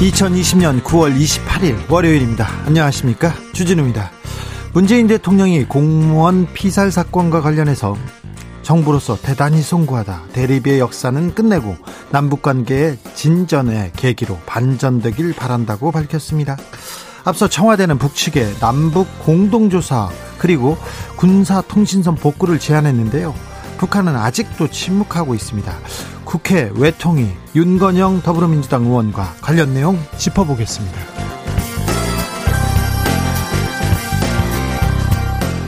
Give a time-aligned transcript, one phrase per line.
[0.00, 2.46] 2020년 9월 28일 월요일입니다.
[2.66, 3.32] 안녕하십니까?
[3.54, 4.10] 주진우입니다.
[4.74, 7.96] 문재인 대통령이 공무원 피살 사건과 관련해서
[8.60, 10.24] 정부로서 대단히 송구하다.
[10.34, 11.78] 대립의 역사는 끝내고
[12.10, 16.58] 남북 관계의 진전의 계기로 반전되길 바란다고 밝혔습니다.
[17.24, 20.76] 앞서 청와대는 북측에 남북 공동조사 그리고
[21.16, 23.34] 군사통신선 복구를 제안했는데요.
[23.78, 25.72] 북한은 아직도 침묵하고 있습니다.
[26.26, 30.98] 국회 외통위 윤건영 더불어민주당 의원과 관련 내용 짚어보겠습니다.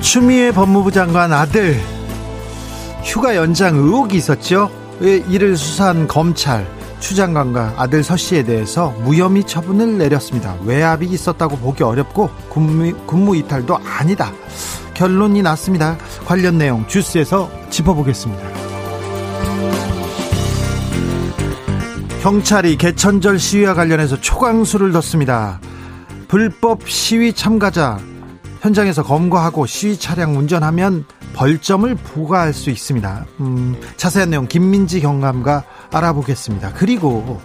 [0.01, 1.81] 추미애 법무부 장관 아들
[3.05, 4.69] 휴가 연장 의혹이 있었죠.
[5.01, 6.67] 이를 수사한 검찰
[6.99, 10.57] 추 장관과 아들 서 씨에 대해서 무혐의 처분을 내렸습니다.
[10.65, 14.33] 외압이 있었다고 보기 어렵고 군무, 군무 이탈도 아니다.
[14.95, 15.97] 결론이 났습니다.
[16.27, 18.69] 관련 내용 주스에서 짚어보겠습니다.
[22.23, 25.61] 경찰이 개천절 시위와 관련해서 초강수를 뒀습니다.
[26.27, 27.99] 불법 시위 참가자
[28.61, 33.25] 현장에서 검거하고 시위 차량 운전하면 벌점을 부과할 수 있습니다.
[33.41, 36.73] 음, 자세한 내용 김민지 경감과 알아보겠습니다.
[36.75, 37.41] 그리고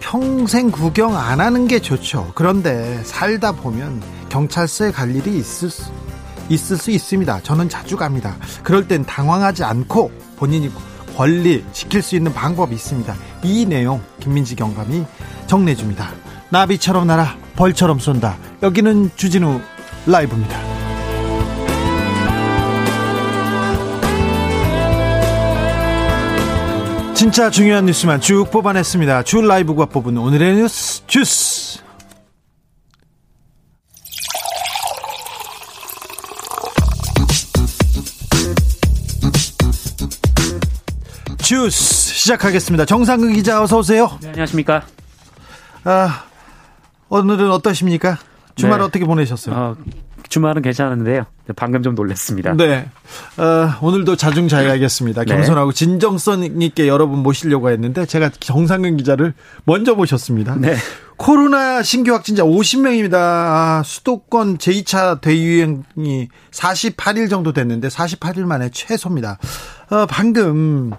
[0.00, 2.32] 평생 구경 안 하는 게 좋죠.
[2.34, 5.90] 그런데 살다 보면 경찰서에 갈 일이 있을 수,
[6.50, 7.40] 있을 수 있습니다.
[7.40, 8.36] 저는 자주 갑니다.
[8.62, 10.70] 그럴 땐 당황하지 않고 본인이
[11.16, 13.14] 권리 지킬 수 있는 방법이 있습니다.
[13.44, 15.04] 이 내용 김민지 경감이
[15.46, 16.10] 정리해줍니다.
[16.50, 18.36] 나비처럼 날아 벌처럼 쏜다.
[18.62, 19.60] 여기는 주진우
[20.06, 20.72] 라이브입니다.
[27.14, 29.22] 진짜 중요한 뉴스만 쭉 뽑아냈습니다.
[29.22, 31.78] 주 라이브가 뽑은 오늘의 뉴스 주스.
[41.52, 42.86] 주스 시작하겠습니다.
[42.86, 44.18] 정상근 기자 어서 오세요.
[44.22, 44.86] 네, 안녕하십니까?
[45.84, 46.24] 아,
[47.10, 48.16] 오늘은 어떠십니까?
[48.54, 48.84] 주말 네.
[48.86, 49.54] 어떻게 보내셨어요?
[49.54, 49.76] 어,
[50.30, 51.26] 주말은 괜찮았는데요.
[51.54, 52.54] 방금 좀 놀랐습니다.
[52.54, 52.88] 네.
[53.36, 55.24] 어, 오늘도 자중자애하겠습니다.
[55.24, 55.34] 네.
[55.34, 59.34] 겸손하고 진정성 있게 여러분 모시려고 했는데 제가 정상근 기자를
[59.64, 60.56] 먼저 모셨습니다.
[60.58, 60.74] 네.
[61.18, 63.12] 코로나 신규 확진자 50명입니다.
[63.14, 69.36] 아, 수도권 제2차 대유행이 48일 정도 됐는데 48일 만에 최소입니다.
[69.90, 70.92] 어, 방금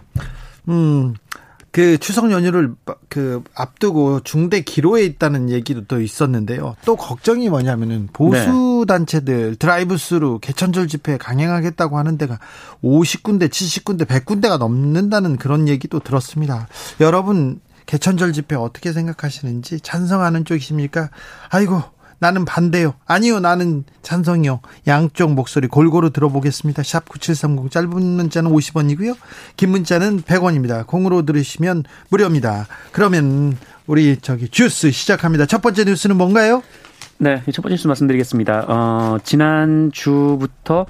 [0.69, 1.13] 음,
[1.73, 2.75] 그 추석 연휴를
[3.09, 6.75] 그 앞두고 중대 기로에 있다는 얘기도 또 있었는데요.
[6.85, 8.93] 또 걱정이 뭐냐면은 보수 네.
[8.93, 12.37] 단체들 드라이브스루 개천절 집회 강행하겠다고 하는 데가
[12.83, 16.67] 50군데, 70군데, 100군데가 넘는다는 그런 얘기도 들었습니다.
[16.99, 21.09] 여러분 개천절 집회 어떻게 생각하시는지 찬성하는 쪽이십니까?
[21.49, 21.81] 아이고
[22.23, 22.93] 나는 반대요.
[23.05, 24.61] 아니요, 나는 찬성이요.
[24.87, 26.81] 양쪽 목소리 골고루 들어보겠습니다.
[26.81, 29.17] 샵 9730 짧은 문자는 50원이고요.
[29.57, 30.87] 긴 문자는 100원입니다.
[30.87, 32.67] 공으로 들으시면 무료입니다.
[32.93, 33.57] 그러면
[33.87, 35.45] 우리 저기 주스 시작합니다.
[35.47, 36.63] 첫 번째 뉴스는 뭔가요?
[37.17, 38.65] 네, 첫 번째 뉴스 말씀드리겠습니다.
[38.69, 40.85] 어, 지난 주부터 어,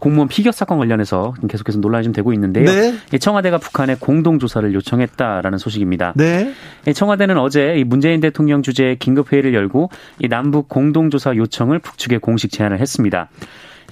[0.00, 2.64] 공무원 피격 사건 관련해서 계속해서 논란이 좀 되고 있는데요.
[2.64, 3.18] 네.
[3.18, 6.12] 청와대가 북한에 공동 조사를 요청했다라는 소식입니다.
[6.16, 6.52] 네.
[6.94, 12.50] 청와대는 어제 문재인 대통령 주재의 긴급 회의를 열고 이 남북 공동 조사 요청을 북측에 공식
[12.50, 13.28] 제안을 했습니다.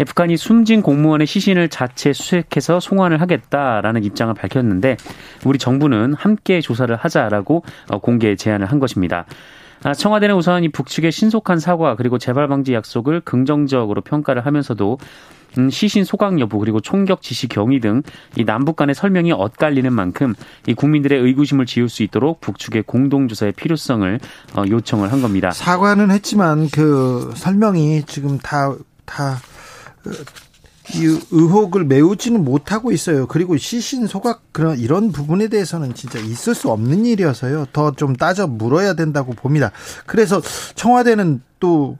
[0.06, 4.96] 북한이 숨진 공무원의 시신을 자체 수색해서 송환을 하겠다라는 입장을 밝혔는데
[5.44, 9.24] 우리 정부는 함께 조사를 하자라고 어, 공개 제안을 한 것입니다.
[9.84, 15.37] 아, 청와대는 우선 이 북측의 신속한 사과 그리고 재발 방지 약속을 긍정적으로 평가를 하면서도 음,
[15.70, 18.02] 시신 소각 여부 그리고 총격 지시 경위 등
[18.36, 20.34] 이 남북 간의 설명이 엇갈리는 만큼
[20.66, 24.20] 이 국민들의 의구심을 지울 수 있도록 북측의 공동 조사의 필요성을
[24.54, 25.50] 어, 요청을 한 겁니다.
[25.50, 28.74] 사과는 했지만 그 설명이 지금 다
[29.04, 29.38] 다.
[30.94, 33.26] 이 의혹을 메우지는 못하고 있어요.
[33.26, 37.66] 그리고 시신 소각 그런 이런 부분에 대해서는 진짜 있을 수 없는 일이어서요.
[37.72, 39.70] 더 좀 따져 물어야 된다고 봅니다.
[40.06, 40.40] 그래서
[40.76, 41.98] 청와대는 또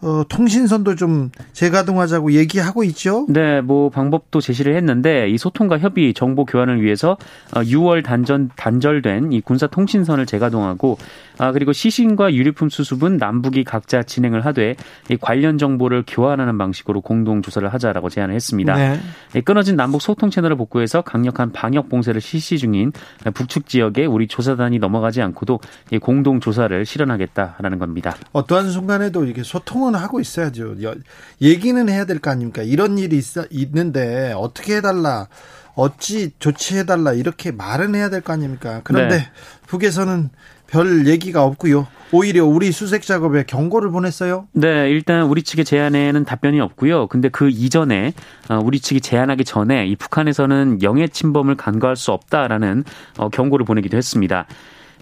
[0.00, 3.26] 어, 통신선도 좀 재가동하자고 얘기하고 있죠.
[3.28, 7.16] 네, 뭐 방법도 제시를 했는데 이 소통과 협의, 정보 교환을 위해서
[7.50, 10.98] 6월 어, 단전 단절된 이 군사 통신선을 재가동하고
[11.38, 14.74] 아 그리고 시신과 유류품 수습은 남북이 각자 진행을 하되
[15.10, 18.74] 이 관련 정보를 교환하는 방식으로 공동 조사를 하자라고 제안을 했습니다.
[18.74, 19.40] 네.
[19.42, 22.92] 끊어진 남북 소통 채널을 복구해서 강력한 방역 봉쇄를 실시 중인
[23.34, 25.60] 북측 지역에 우리 조사단이 넘어가지 않고도
[25.92, 28.16] 이 공동 조사를 실현하겠다라는 겁니다.
[28.32, 30.74] 어떠한 순간에도 이게 소통은 하고 있어야죠.
[31.40, 32.62] 얘기는 해야 될 거 아닙니까?
[32.62, 35.28] 이런 일이 있, 있는데 어떻게 해달라.
[35.76, 38.80] 어찌 조치해달라 이렇게 말은 해야 될 거 아닙니까?
[38.82, 39.30] 그런데 네.
[39.68, 40.30] 북에서는
[40.68, 41.88] 별 얘기가 없고요.
[42.12, 44.48] 오히려 우리 수색 작업에 경고를 보냈어요.
[44.52, 47.06] 네, 일단 우리 측의 제안에는 답변이 없고요.
[47.08, 48.12] 근데 그 이전에
[48.48, 52.84] 어, 우리 측이 제안하기 전에 이 북한에서는 영해 침범을 간과할 수 없다라는
[53.18, 54.46] 어, 경고를 보내기도 했습니다.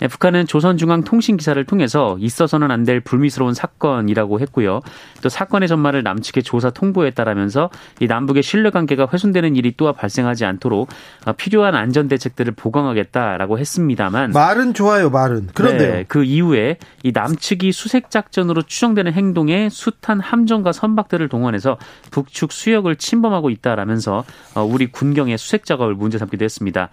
[0.03, 4.81] 예, 북한은 조선중앙통신 기사를 통해서 있어서는 안 될 불미스러운 사건이라고 했고요.
[5.21, 10.89] 또 사건의 전말을 남측에 조사 통보했다라면서 이 남북의 신뢰 관계가 훼손되는 일이 또한 발생하지 않도록
[11.27, 15.93] 어, 필요한 안전 대책들을 보강하겠다라고 했습니다만 말은 좋아요, 말은 그런데요.
[15.95, 21.79] 네, 그 이후에 이 남측이 수색 작전으로 추정되는 행동에 숱한 함정과 선박들을 동원해서
[22.13, 26.91] 북측 수역을 침범하고 있다라면서 어, 우리 군경의 수색 작업을 문제 삼기도 했습니다.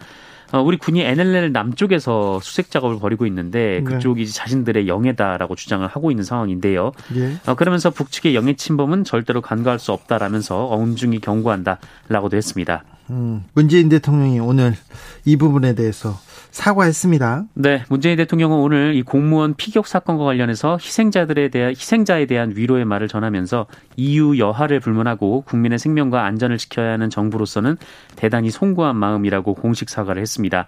[0.53, 3.83] 어, 우리 군이 NLL 남쪽에서 수색 작업을 벌이고 있는데 네.
[3.83, 4.31] 그쪽이 네.
[4.31, 6.91] 자신들의 영해다라고 주장을 하고 있는 상황인데요.
[7.15, 7.37] 예.
[7.47, 12.83] 어, 그러면서 북측의 영해 침범은 절대로 간과할 수 없다라면서 엄중히 경고한다라고도 했습니다.
[13.09, 14.75] 음, 문재인 대통령이 오늘
[15.25, 16.17] 이 부분에 대해서
[16.51, 17.45] 사과했습니다.
[17.55, 23.07] 네, 문재인 대통령은 오늘 이 공무원 피격 사건과 관련해서 희생자들에 대한 희생자에 대한 위로의 말을
[23.07, 23.65] 전하면서
[23.95, 27.77] 이유 여하를 불문하고 국민의 생명과 안전을 지켜야 하는 정부로서는
[28.15, 30.67] 대단히 송구한 마음이라고 공식 사과를 했습니다.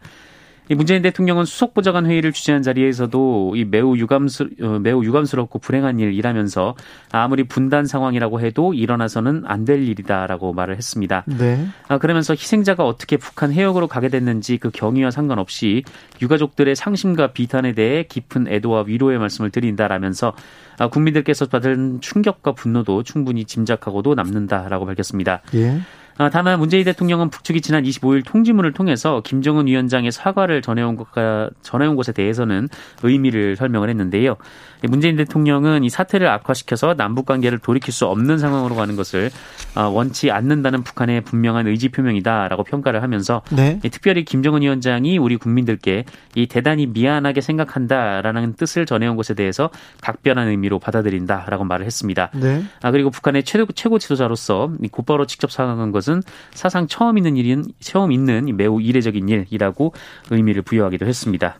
[0.70, 6.00] 이 문재인 대통령은 수석 보좌관 회의를 주재한 자리에서도 이 매우 유감스 어, 매우 유감스럽고 불행한
[6.00, 6.76] 일이라면서
[7.12, 11.24] 아무리 분단 상황이라고 해도 일어나서는 안 될 일이다라고 말을 했습니다.
[11.26, 11.68] 네.
[11.88, 15.84] 아, 그러면서 희생자가 어떻게 북한 해역으로 가게 됐는지 그 경위와 상관없이
[16.22, 20.34] 유가족들의 상심과 비탄에 대해 깊은 애도와 위로의 말씀을 드린다라면서
[20.78, 25.42] 아, 국민들께서 받은 충격과 분노도 충분히 짐작하고도 남는다라고 밝혔습니다.
[25.56, 25.80] 예.
[26.18, 31.96] 아, 다만 문재인 대통령은 북측이 지난 25일 통지문을 통해서 김정은 위원장의 사과를 전해온 것과 전해온
[31.98, 32.70] 것에 대해서는
[33.04, 34.38] 의미를 설명을 했는데요.
[34.84, 39.30] 문재인 대통령은 이 사태를 악화시켜서 남북 관계를 돌이킬 수 없는 상황으로 가는 것을
[39.76, 43.80] 어, 원치 않는다는 북한의 분명한 의지 표명이다라고 평가를 하면서 네.
[43.82, 49.70] 특별히 김정은 위원장이 우리 국민들께 이 대단히 미안하게 생각한다라는 뜻을 전해온 것에 대해서
[50.02, 52.30] 각별한 의미로 받아들인다라고 말을 했습니다.
[52.34, 52.64] 네.
[52.82, 56.22] 아 그리고 북한의 최고 최고 지도자로서 곧바로 직접 사과한 것은
[56.54, 59.94] 사상 처음 있는 일인 처음 있는 매우 이례적인 일이라고
[60.30, 61.60] 의미를 부여하기도 했습니다.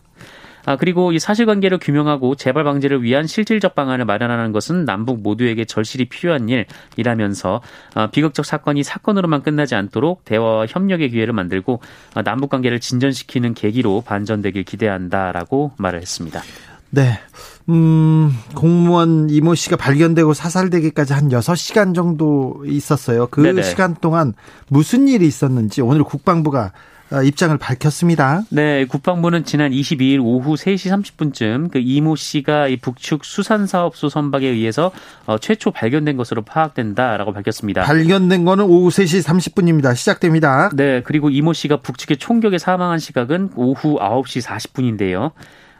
[0.66, 6.06] 아, 그리고 이 사실관계를 규명하고 재발 방지를 위한 실질적 방안을 마련하는 것은 남북 모두에게 절실히
[6.06, 7.62] 필요한 일이라면서
[7.94, 11.80] 아, 비극적 사건이 사건으로만 끝나지 않도록 대화와 협력의 기회를 만들고
[12.14, 16.42] 아, 남북 관계를 진전시키는 계기로 반전되길 기대한다라고 말을 했습니다.
[16.90, 17.20] 네.
[17.68, 23.26] 음, 공무원 이모 씨가 발견되고 사살되기까지 한 6시간 정도 있었어요.
[23.30, 23.62] 그 네네.
[23.62, 24.34] 시간 동안
[24.68, 26.72] 무슨 일이 있었는지 오늘 국방부가
[27.12, 28.42] 어, 입장을 밝혔습니다.
[28.50, 34.90] 네, 국방부는 지난 22일 오후 3시 30분쯤 그 이모 씨가 이 북측 수산사업소 선박에 의해서
[35.26, 37.84] 어, 최초 발견된 것으로 파악된다라고 밝혔습니다.
[37.84, 39.94] 발견된 거는 오후 3시 30분입니다.
[39.94, 40.70] 시작됩니다.
[40.74, 45.30] 네, 그리고 이모 씨가 북측의 총격에 사망한 시각은 오후 9시 40분인데요.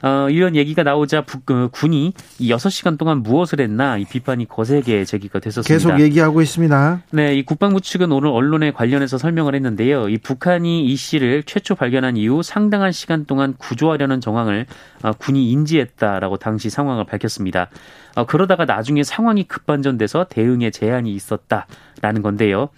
[0.03, 5.05] 어, 이런 얘기가 나오자 북, 어, 군이 이 6시간 동안 무엇을 했나 이 비판이 거세게
[5.05, 5.75] 제기가 됐었습니다.
[5.75, 7.03] 계속 얘기하고 있습니다.
[7.13, 10.09] 네, 이 국방부 측은 오늘 언론에 관련해서 설명을 했는데요.
[10.09, 14.67] 이 북한이 이 씨를 최초 발견한 이후 상당한 시간 동안 구조하려는 정황을
[15.03, 17.69] 어, 군이 인지했다라고 당시 상황을 밝혔습니다.
[18.17, 22.69] 어, 그러다가 나중에 상황이 급반전돼서 대응에 제한이 있었다라는 건데요.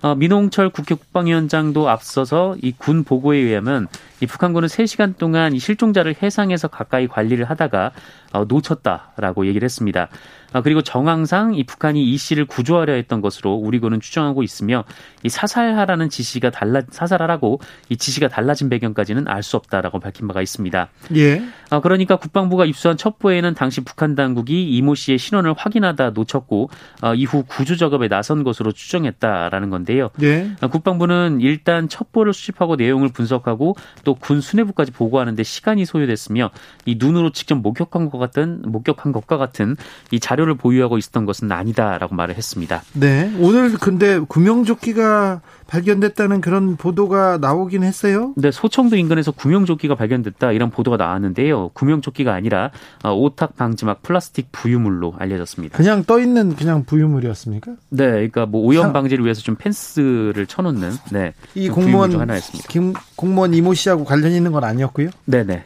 [0.00, 3.88] 어, 민홍철 국회 국방위원장도 앞서서 이 군 보고에 의하면
[4.20, 7.92] 이 북한군은 3시간 동안 이 실종자를 해상에서 가까이 관리를 하다가 어,
[8.32, 10.08] 놓쳤다라고 얘기를 했습니다.
[10.52, 14.84] 아, 그리고 정황상 이 북한이 이 씨를 구조하려 했던 것으로 우리군은 추정하고 있으며
[15.22, 20.88] 이 사살하라는 지시가 달라 사살하라고 이 지시가 달라진 배경까지는 알 수 없다라고 밝힌 바가 있습니다.
[21.16, 21.42] 예.
[21.70, 26.68] 아, 그러니까 국방부가 입수한 첩보에는 당시 북한 당국이 이모 씨의 신원을 확인하다 놓쳤고
[27.02, 30.10] 어, 이후 구조 작업에 나선 것으로 추정했다라는 건데요.
[30.22, 30.50] 예.
[30.60, 36.50] 아, 국방부는 일단 첩보를 수집하고 내용을 분석하고 또또군 수뇌부까지 보고하는데 시간이 소요됐으며
[36.84, 39.76] 이 눈으로 직접 목격한 것 같은 목격한 것과 같은
[40.10, 42.82] 이 자료를 보유하고 있었던 것은 아니다라고 말을 했습니다.
[42.94, 43.32] 네.
[43.38, 48.32] 오늘 근데 구명조끼가 발견됐다는 그런 보도가 나오긴 했어요.
[48.36, 51.70] 네, 소청도 인근에서 구명조끼가 발견됐다 이런 보도가 나왔는데요.
[51.74, 52.70] 구명조끼가 아니라
[53.04, 55.76] 어, 오탁 방지막 플라스틱 부유물로 알려졌습니다.
[55.76, 57.72] 그냥 떠 있는 그냥 부유물이었습니까?
[57.90, 62.68] 네, 그러니까 뭐 오염 방지를 위해서 좀 펜스를 쳐놓는 네, 이 공무원 하나였습니다.
[62.68, 65.10] 김, 공무원 이모 씨하고 관련 있는 건 아니었고요.
[65.26, 65.64] 네, 네.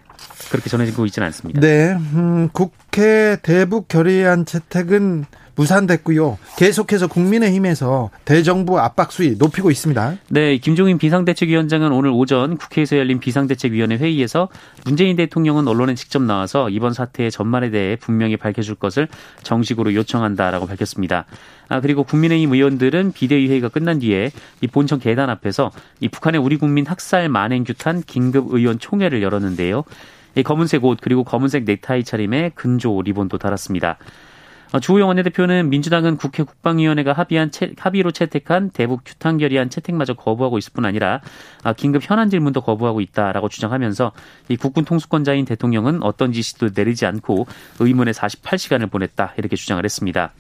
[0.50, 1.61] 그렇게 전해지고 있지는 않습니다.
[1.61, 5.25] 네, 음, 국회 대북 결의안 채택은
[5.55, 6.39] 무산됐고요.
[6.57, 10.17] 계속해서 국민의힘에서 대정부 압박 수위 높이고 있습니다.
[10.29, 14.49] 네, 김종인 비상대책위원장은 오늘 오전 국회에서 열린 비상대책위원회 회의에서
[14.85, 19.09] 문재인 대통령은 언론에 직접 나와서 이번 사태의 전말에 대해 분명히 밝혀줄 것을
[19.43, 21.27] 정식으로 요청한다라고 밝혔습니다.
[21.69, 24.31] 아, 그리고 국민의힘 의원들은 비대위 회의가 끝난 뒤에
[24.61, 29.85] 이 본청 계단 앞에서 이 북한의 우리 국민 학살 만행 규탄 긴급 의원 총회를 열었는데요.
[30.35, 33.99] 이 검은색 옷 그리고 검은색 넥타이 차림에 근조 리본도 달았습니다.
[34.73, 40.57] 어, 주호영 원내대표는 민주당은 국회 국방위원회가 합의한 채, 합의로 채택한 대북 규탄 결의안 채택마저 거부하고
[40.57, 41.21] 있을 뿐 아니라
[41.62, 44.12] 아, 긴급 현안 질문도 거부하고 있다라고 주장하면서
[44.49, 47.47] 이 국군 통수권자인 대통령은 어떤 지시도 내리지 않고
[47.81, 50.33] 의문에 48시간을 보냈다 이렇게 주장을 했습니다.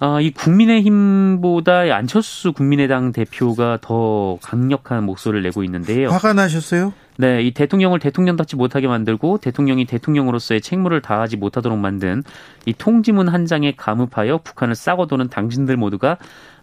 [0.00, 6.10] 어, 이 국민의힘보다 안철수 국민의당 대표가 더 강력한 목소리를 내고 있는데요.
[6.10, 6.92] 화가 나셨어요?
[7.20, 12.22] 네, 이 대통령을 대통령답지 못하게 만들고 대통령이 대통령으로서의 책무를 다하지 못하도록 만든
[12.64, 16.18] 이 통지문 한 장에 감읍하여 북한을 싸고 도는 당신들 모두가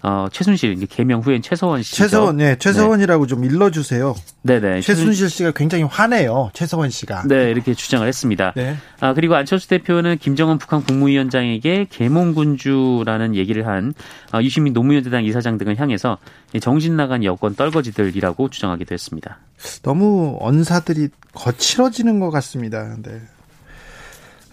[0.07, 1.95] 어, 최순실 개명 후엔 최서원 씨.
[1.95, 3.27] 최서원, 네, 최서원이라고 네.
[3.27, 4.13] 좀 일러주세요.
[4.43, 4.81] 네네.
[4.81, 6.51] 최순실 씨가 굉장히 화내요.
[6.53, 7.23] 최서원 씨가.
[7.27, 8.53] 네, 이렇게 주장을 했습니다.
[8.55, 8.77] 네.
[8.99, 13.95] 아 그리고 안철수 대표는 김정은 북한 국무위원장에게 계몽군주라는 얘기를 한
[14.31, 16.19] 어, 유시민 노무현재단 이사장 등을 향해서
[16.61, 19.39] 정신 나간 여권 떨거지들이라고 주장하기도 했습니다.
[19.81, 22.95] 너무 언사들이 거칠어지는 것 같습니다.
[23.01, 23.21] 네.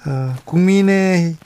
[0.06, 1.37] 어, 국민의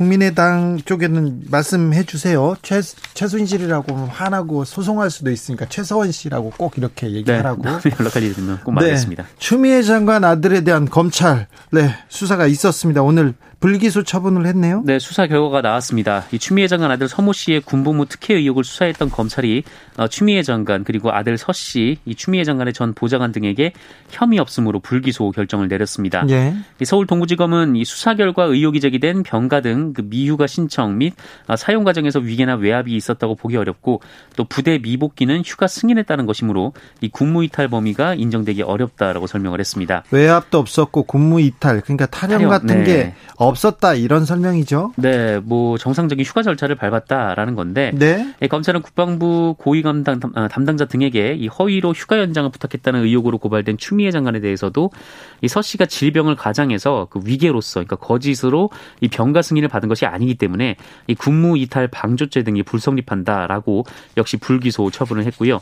[0.00, 2.56] 국민의당 쪽에는 말씀해 주세요.
[2.62, 2.80] 최,
[3.12, 7.62] 최순실이라고 화나고 소송할 수도 있으니까 최서원 씨라고 꼭 이렇게 얘기하라고.
[7.64, 9.24] 네, 연락까지 드리면 꼭 말하겠습니다.
[9.24, 9.28] 네.
[9.38, 13.02] 추미애 장관 아들에 대한 검찰 네, 수사가 있었습니다.
[13.02, 14.82] 오늘 불기소 처분을 했네요.
[14.84, 16.24] 네, 수사 결과가 나왔습니다.
[16.32, 19.64] 이 추미애 장관 아들 서모 씨의 군복무 특혜 의혹을 수사했던 검찰이
[19.98, 23.72] 어, 추미애 장관 그리고 아들 서 씨, 이 추미애 장관의 전 보좌관 등에게
[24.10, 26.24] 혐의 없음으로 불기소 결정을 내렸습니다.
[26.30, 26.54] 예.
[26.84, 31.14] 서울 동부지검은 이 수사 결과 의혹이 제기된 병가 등 그 미휴가 신청 및
[31.46, 34.00] 어, 사용 과정에서 위계나 외압이 있었다고 보기 어렵고
[34.36, 40.04] 또 부대 미복귀는 휴가 승인했다는 것이므로 이 군무 이탈 범위가 인정되기 어렵다라고 설명을 했습니다.
[40.10, 42.84] 외압도 없었고 군무 이탈 그러니까 타령, 타령 같은 네.
[42.84, 43.14] 게
[43.50, 44.94] 없었다 이런 설명이죠.
[44.96, 48.34] 네, 뭐 정상적인 휴가 절차를 밟았다라는 건데 네.
[48.40, 53.76] 예, 검찰은 국방부 고위 감당 아, 담당자 등에게 이 허위로 휴가 연장을 부탁했다는 의혹으로 고발된
[53.78, 54.90] 추미애 장관에 대해서도
[55.42, 60.36] 이 서 씨가 질병을 가장해서 그 위계로서 그러니까 거짓으로 이 병가 승인을 받은 것이 아니기
[60.36, 60.76] 때문에
[61.08, 63.84] 이 군무 이탈 방조죄 등이 불성립한다라고
[64.16, 65.58] 역시 불기소 처분을 했고요.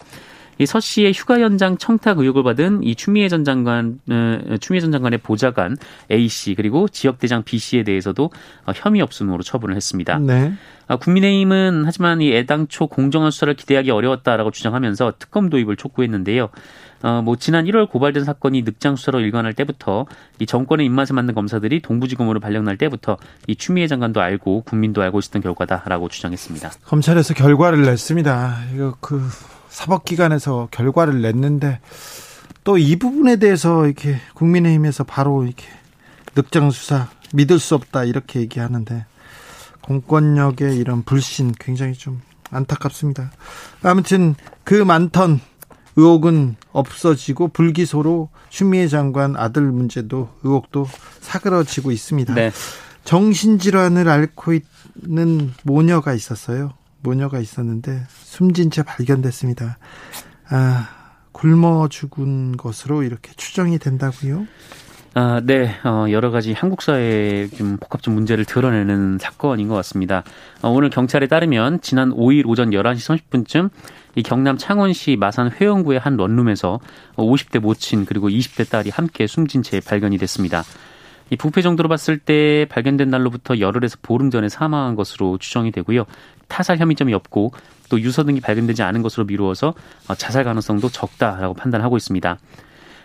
[0.59, 5.21] 이서 씨의 휴가 연장 청탁 의혹을 받은 이 추미애 전 장관, 어, 추미애 전 장관의
[5.21, 5.77] 보좌관
[6.11, 8.31] A 씨 그리고 지역대장 B 씨에 대해서도
[8.67, 10.19] 어, 혐의 없음으로 처분을 했습니다.
[10.19, 10.53] 네.
[10.88, 16.49] 아, 국민의힘은 하지만 이 애당초 공정한 수사를 기대하기 어려웠다라고 주장하면서 특검 도입을 촉구했는데요.
[17.03, 20.07] 어, 뭐 지난 1월 고발된 사건이 늑장 수사로 일관할 때부터
[20.41, 25.43] 이 정권의 입맛에 맞는 검사들이 동부지검으로 발령날 때부터 이 추미애 장관도 알고 국민도 알고 있었던
[25.43, 26.71] 결과다라고 주장했습니다.
[26.87, 28.57] 검찰에서 결과를 냈습니다.
[28.75, 29.23] 이거 그
[29.78, 31.80] 사법기관에서 결과를 냈는데
[32.64, 35.64] 또 이 부분에 대해서 이렇게 국민의힘에서 바로 이렇게
[36.37, 39.06] 늑장 수사 믿을 수 없다 이렇게 얘기하는데
[39.82, 42.20] 공권력의 이런 불신 굉장히 좀
[42.50, 43.30] 안타깝습니다.
[43.82, 45.40] 아무튼 그 많던
[45.97, 50.87] 의혹은 없어지고 불기소로 추미애 장관 아들 문제도 의혹도
[51.20, 52.35] 사그러지고 있습니다.
[52.35, 52.50] 네.
[53.04, 54.52] 정신질환을 앓고
[55.06, 56.75] 있는 모녀가 있었어요.
[57.02, 59.78] 모녀가 있었는데 숨진 채 발견됐습니다.
[60.50, 60.88] 아,
[61.33, 64.47] 굶어 죽은 것으로 이렇게 추정이 된다고요?
[65.14, 65.75] 아, 네.
[65.85, 70.23] 어, 여러 가지 한국 사회의 좀 복합적 문제를 드러내는 사건인 것 같습니다.
[70.62, 73.71] 어, 오늘 경찰에 따르면 지난 5일 오전 11시 30분쯤
[74.14, 76.78] 이 경남 창원시 마산 회원구의 한 런룸에서
[77.17, 80.62] 50대 모친 그리고 20대 딸이 함께 숨진 채 발견이 됐습니다.
[81.30, 86.04] 이 부패 정도로 봤을 때 발견된 날로부터 열흘에서 보름 전에 사망한 것으로 추정이 되고요.
[86.49, 87.52] 타살 혐의점이 없고
[87.90, 89.75] 또 유서 등이 발견되지 않은 것으로 미루어서
[90.08, 92.38] 어, 자살 가능성도 적다라고 판단하고 있습니다.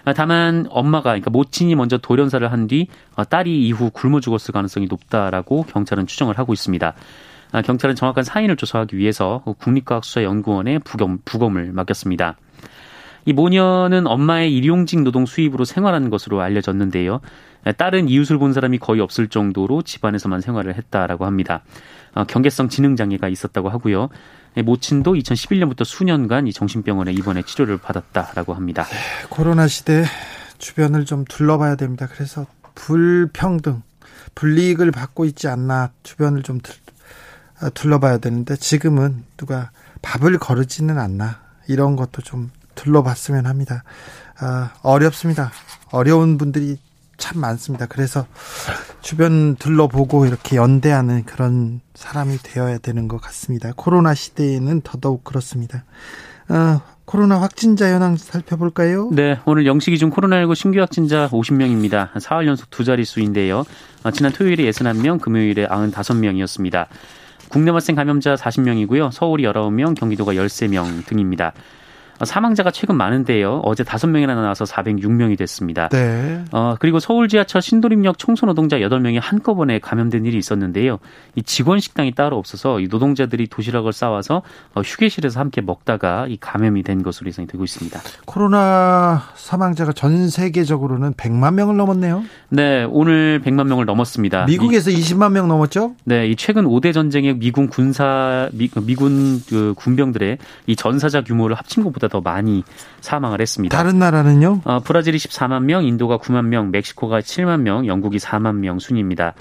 [0.06, 5.64] 아, 다만 엄마가 그러니까 모친이 먼저 돌연사를 한뒤 어, 딸이 이후 굶어 죽었을 가능성이 높다라고
[5.64, 6.94] 경찰은 추정을 하고 있습니다.
[7.52, 12.38] 아, 경찰은 정확한 사인을 조사하기 위해서 국립과학수사연구원에 부검, 부검을 맡겼습니다.
[13.26, 17.22] 이 모녀는 엄마의 일용직 노동 수입으로 생활하는 것으로 알려졌는데요.
[17.72, 21.64] 딸은 이웃을 본 사람이 거의 없을 정도로 집안에서만 생활을 했다라고 합니다.
[22.14, 24.10] 어, 경계성 지능 장애가 있었다고 하고요.
[24.62, 28.84] 모친도 2011년부터 수년간 이 정신병원에 입원해 치료를 받았다라고 합니다.
[28.84, 28.98] 네,
[29.30, 30.06] 코로나 시대
[30.60, 32.08] 주변을 좀 둘러봐야 됩니다.
[32.12, 33.82] 그래서 불평등,
[34.36, 36.60] 불이익을 받고 있지 않나 주변을 좀
[37.60, 43.84] 아, 둘러봐야 되는데 지금은 누가 밥을 거르지는 않나 이런 것도 좀 둘러봤으면 합니다.
[44.40, 45.52] 아, 어렵습니다.
[45.92, 46.78] 어려운 분들이
[47.24, 47.86] 참 많습니다.
[47.86, 48.28] 그래서
[49.02, 53.72] 주변 둘러보고 이렇게 연대하는 그런 사람이 되어야 되는 것 같습니다.
[53.78, 55.86] 코로나 시대에는 더더욱 그렇습니다.
[56.50, 59.10] 어, 코로나 확진자 현황 살펴볼까요?
[59.14, 62.12] 네, 오늘 영시 기준 코로나19 신규 확진자 50명입니다.
[62.12, 63.64] 4월 연속 두 자릿수인데요.
[64.04, 66.88] 어, 지난 토요일에 61명, 금요일에 95명이었습니다.
[67.48, 69.14] 국내 발생 감염자 40명이고요.
[69.14, 71.54] 서울이 19명, 경기도가 13명 등입니다.
[72.24, 73.62] 사망자가 최근 많은데요.
[73.64, 75.90] 어제 다섯 명이나 나와서 406명이 됐습니다.
[75.90, 76.44] 네.
[76.52, 81.00] 어, 그리고 서울 지하철 신도림역 청소 노동자 8명이 한꺼번에 감염된 일이 있었는데요.
[81.36, 84.44] 이 직원 식당이 따로 없어서 이 노동자들이 도시락을 싸와서
[84.74, 88.00] 어, 휴게실에서 함께 먹다가 이 감염이 된 것으로 예상이 되고 있습니다.
[88.26, 92.24] 코로나 사망자가 전 세계적으로는 100만 명을 넘었네요.
[92.50, 94.46] 네, 오늘 100만 명을 넘었습니다.
[94.46, 95.96] 미국에서 이, 20만 명 넘었죠?
[96.06, 101.84] 네, 이 최근 5대 전쟁의 미군 군사 미, 미군 그 군병들의 이 전사자 규모를 합친
[101.84, 102.64] 것보다 더 많이
[103.02, 103.76] 사망을 했습니다.
[103.76, 104.62] 다른 나라는요?
[104.64, 109.34] 어, 브라질이 14만 명, 인도가 9만 명, 멕시코가 7만 명, 영국이 4만 명 순입니다.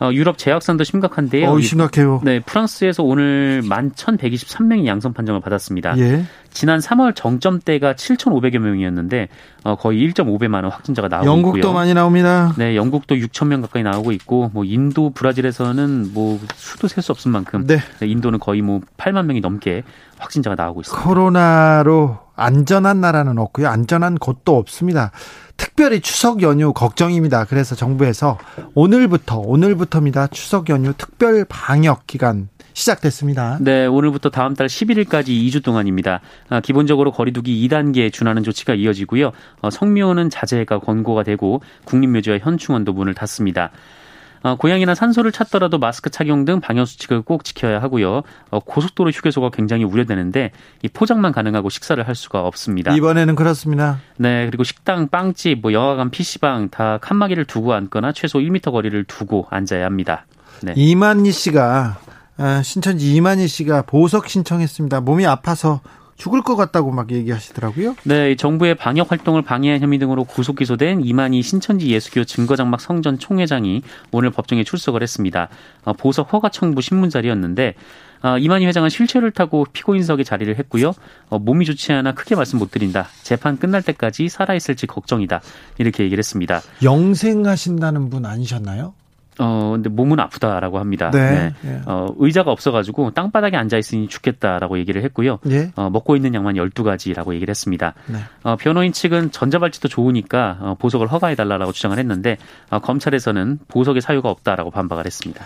[0.00, 1.48] 어, 유럽 재확산도 심각한데요.
[1.48, 2.20] 어, 심각해요.
[2.24, 5.96] 네, 프랑스에서 오늘 11,123명이 양성 판정을 받았습니다.
[5.98, 6.24] 예.
[6.50, 9.28] 지난 3월 정점대가 7,500여 명이었는데
[9.62, 11.72] 어, 거의 1.5배 많은 확진자가 나오고 영국도 있고요.
[11.72, 12.52] 많이 나옵니다.
[12.58, 17.30] 네, 영국도 6천 명 가까이 나오고 있고 뭐 인도, 브라질에서는 뭐 수도 셀 수 없을
[17.30, 17.78] 만큼 네.
[18.00, 19.84] 네, 인도는 거의 뭐 8만 명이 넘게
[20.24, 21.04] 확진자가 나오고 있습니다.
[21.04, 23.68] 코로나로 안전한 나라는 없고요.
[23.68, 25.12] 안전한 곳도 없습니다.
[25.56, 27.44] 특별히 추석 연휴 걱정입니다.
[27.44, 28.38] 그래서 정부에서
[28.74, 30.28] 오늘부터 오늘부터입니다.
[30.28, 33.58] 추석 연휴 특별 방역 기간 시작됐습니다.
[33.60, 36.20] 네, 오늘부터 다음 달 11일까지 2주 동안입니다.
[36.48, 39.30] 아, 기본적으로 거리두기 2단계에 준하는 조치가 이어지고요.
[39.60, 43.70] 어, 성묘는 자제가 권고가 되고 국립묘지와 현충원도 문을 닫습니다.
[44.44, 48.20] 어, 고양이나 산소를 찾더라도 마스크 착용 등 방역 수칙을 꼭 지켜야 하고요.
[48.50, 52.94] 어, 고속도로 휴게소가 굉장히 우려되는데 이 포장만 가능하고 식사를 할 수가 없습니다.
[52.94, 54.00] 이번에는 그렇습니다.
[54.18, 59.46] 네, 그리고 식당, 빵집, 뭐 영화관, PC방 다 칸막이를 두고 앉거나 최소 1m 거리를 두고
[59.48, 60.26] 앉아야 합니다.
[60.60, 60.74] 네.
[60.76, 61.96] 이만희 씨가
[62.36, 65.00] 아, 신천지 이만희 씨가 보석 신청했습니다.
[65.00, 65.80] 몸이 아파서
[66.16, 67.96] 죽을 것 같다고 막 얘기하시더라고요.
[68.04, 73.82] 네, 정부의 방역 활동을 방해한 혐의 등으로 구속 기소된 이만희 신천지 예수교 증거장막 성전 총회장이
[74.12, 75.48] 오늘 법정에 출석을 했습니다.
[75.84, 77.74] 어, 보석 허가 청부 신문 자리였는데
[78.22, 80.92] 어, 이만희 회장은 실체를 타고 피고인석에 자리를 했고요.
[81.28, 83.08] 어, 몸이 좋지 않아 크게 말씀 못 드린다.
[83.22, 85.42] 재판 끝날 때까지 살아있을지 걱정이다.
[85.78, 86.62] 이렇게 얘기를 했습니다.
[86.82, 88.94] 영생하신다는 분 아니셨나요?
[89.38, 91.10] 어, 근데 몸은 아프다라고 합니다.
[91.10, 91.52] 네.
[91.62, 91.80] 네.
[91.86, 95.38] 어, 의자가 없어 가지고 땅바닥에 앉아 있으니 죽겠다라고 얘기를 했고요.
[95.44, 95.72] 네.
[95.76, 97.94] 어, 먹고 있는 양만 12가지라고 얘기를 했습니다.
[98.06, 98.18] 네.
[98.42, 102.36] 어, 변호인 측은 전자발찌도 좋으니까 어, 보석을 허가해달라고 주장을 했는데
[102.70, 105.44] 어, 검찰에서는 보석의 사유가 없다라고 반박을 했습니다.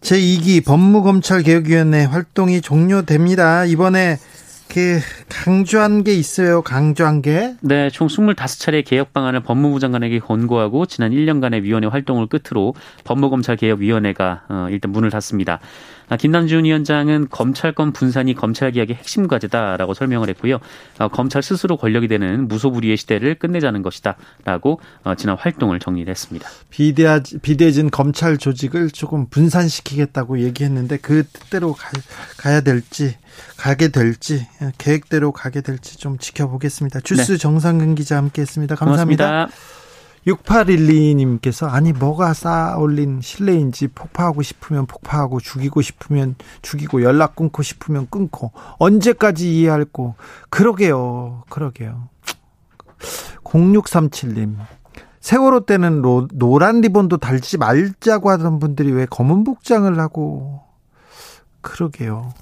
[0.00, 3.66] 제2기 법무검찰개혁위원회 활동이 종료됩니다.
[3.66, 4.16] 이번에
[4.72, 6.62] 그 강조한 게 있어요.
[6.62, 7.56] 강조한 게.
[7.60, 14.66] 네, 총 25차례 개혁 방안을 법무부 장관에게 권고하고 지난 1년간의 위원회 활동을 끝으로 법무검찰개혁위원회가 어,
[14.70, 15.58] 일단 문을 닫습니다.
[16.10, 20.58] 아, 김남준 위원장은 검찰권 분산이 검찰 개혁의 핵심 과제다라고 설명을 했고요.
[20.98, 26.48] 어, 검찰 스스로 권력이 되는 무소불위의 시대를 끝내자는 것이다라고 어, 지난 활동을 정리를 했습니다.
[26.68, 31.90] 비대하, 비대해진 검찰 조직을 조금 분산시키겠다고 얘기했는데 그 뜻대로 가,
[32.36, 33.16] 가야 될지
[33.56, 34.46] 가게 될지
[34.78, 37.00] 계획대로 가게 될지 좀 지켜보겠습니다.
[37.00, 37.38] 주스 네.
[37.38, 38.74] 정상근 기자 함께했습니다.
[38.74, 39.26] 감사합니다.
[39.26, 39.79] 고맙습니다.
[40.26, 48.06] 6812님께서 아니 뭐가 쌓아 올린 실내인지 폭파하고 싶으면 폭파하고 죽이고 싶으면 죽이고 연락 끊고 싶으면
[48.10, 50.14] 끊고 언제까지 이해할고
[50.50, 51.44] 그러게요.
[51.48, 52.08] 그러게요.
[53.44, 54.56] 0637님
[55.20, 60.62] 세월호 때는 로, 노란 리본도 달지 말자고 하던 분들이 왜 검은 복장을 하고
[61.60, 62.32] 그러게요.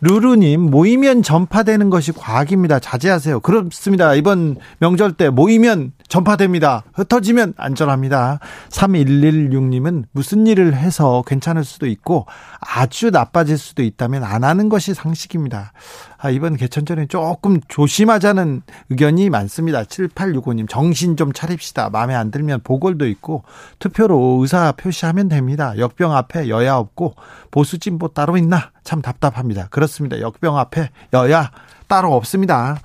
[0.00, 2.78] 루루님, 모이면 전파되는 것이 과학입니다.
[2.78, 3.40] 자제하세요.
[3.40, 4.14] 그렇습니다.
[4.14, 6.84] 이번 명절 때 모이면 전파됩니다.
[6.92, 8.38] 흩어지면 안전합니다.
[8.68, 12.26] 3116님은 무슨 일을 해서 괜찮을 수도 있고
[12.60, 15.72] 아주 나빠질 수도 있다면 안 하는 것이 상식입니다.
[16.18, 19.82] 아, 이번 개천절에 조금 조심하자는 의견이 많습니다.
[19.82, 21.90] 7865님, 정신 좀 차립시다.
[21.90, 23.42] 마음에 안 들면 보궐도 있고
[23.80, 25.74] 투표로 의사 표시하면 됩니다.
[25.78, 27.14] 역병 앞에 여야 없고
[27.50, 28.70] 보수 진보 따로 있나?
[28.84, 29.68] 참 답답합니다.
[29.70, 30.20] 그렇습니다.
[30.20, 31.50] 역병 앞에 여야
[31.86, 32.80] 따로 없습니다.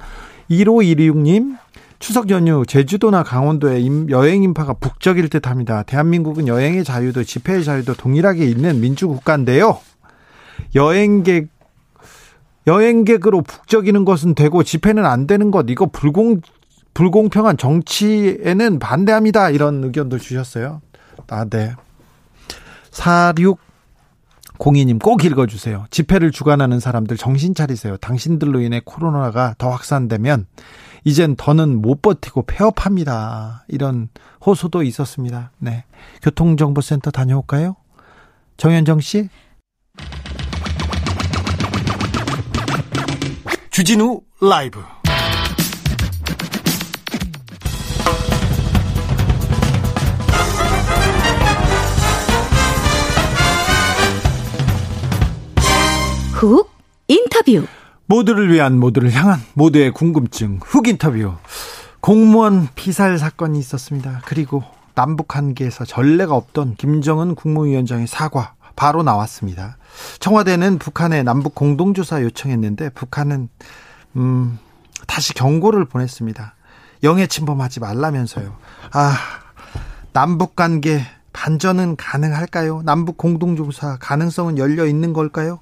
[0.50, 1.58] 1516님,
[2.00, 5.84] 추석 연휴 제주도나 강원도에 여행 인파가 북적일 듯 합니다.
[5.84, 9.80] 대한민국은 여행의 자유도 집회의 자유도 동일하게 있는 민주국가인데요.
[10.76, 11.50] 여행객
[12.68, 16.42] 여행객으로 북적이는 것은 되고 집회는 안 되는 것 이거 불공
[16.94, 19.52] 불공평한 정치에는 반대합니다.
[19.52, 20.82] 이런 의견도 주셨어요.
[21.28, 21.76] 아, 네.
[24.58, 25.86] 4602님 꼭 읽어주세요.
[25.90, 27.98] 집회를 주관하는 사람들 정신 차리세요.
[27.98, 30.48] 당신들로 인해 코로나가 더 확산되면
[31.04, 33.66] 이젠 더는 못 버티고 폐업합니다.
[33.68, 34.10] 이런
[34.46, 35.52] 호소도 있었습니다.
[35.58, 35.86] 네.
[36.22, 37.76] 교통정보센터 다녀올까요?
[38.58, 39.30] 정현정 씨.
[43.72, 44.82] 주진우 라이브.
[56.38, 56.70] 훅
[57.08, 57.66] 인터뷰.
[58.06, 61.34] 모두를 위한 모두를 향한 모두의 궁금증 훅 인터뷰.
[62.00, 64.22] 공무원 피살 사건이 있었습니다.
[64.24, 69.78] 그리고 남북 관계에서 전례가 없던 김정은 국무위원장의 사과 바로 나왔습니다.
[70.20, 73.50] 청와대는 북한에 남북 공동조사 요청했는데 북한은
[74.16, 74.60] 음,
[75.08, 76.54] 다시 경고를 보냈습니다.
[77.02, 78.56] 영해 침범하지 말라면서요.
[78.92, 79.18] 아,
[80.14, 81.02] 남북 관계
[81.34, 82.84] 반전은 가능할까요?
[82.84, 85.60] 남북 공동조사 가능성은 열려 있는 걸까요?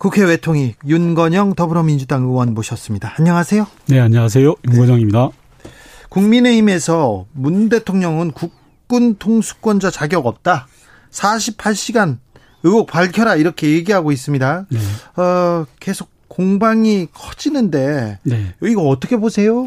[0.00, 3.12] 국회 외통위 윤건영 더불어민주당 의원 모셨습니다.
[3.18, 3.66] 안녕하세요.
[3.88, 4.54] 네, 안녕하세요.
[4.66, 5.28] 윤건영입니다.
[5.28, 5.70] 네.
[6.08, 10.68] 국민의힘에서 문 대통령은 국군 통수권자 자격 없다.
[11.10, 12.16] 48시간
[12.62, 14.66] 의혹 밝혀라 이렇게 얘기하고 있습니다.
[14.70, 15.22] 네.
[15.22, 18.54] 어, 계속 공방이 커지는데 네.
[18.62, 19.66] 이거 어떻게 보세요?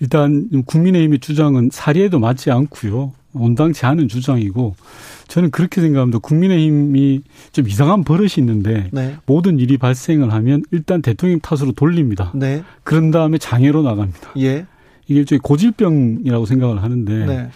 [0.00, 3.12] 일단 국민의힘의 주장은 사리에도 맞지 않고요.
[3.40, 4.74] 온당치 않은 주장이고
[5.28, 6.18] 저는 그렇게 생각합니다.
[6.18, 7.22] 국민의힘이
[7.52, 9.16] 좀 이상한 버릇이 있는데 네.
[9.26, 12.32] 모든 일이 발생을 하면 일단 대통령 탓으로 돌립니다.
[12.34, 12.62] 네.
[12.84, 14.32] 그런 다음에 장애로 나갑니다.
[14.38, 14.66] 예.
[15.08, 17.50] 이게 일종의 고질병이라고 생각을 하는데 네.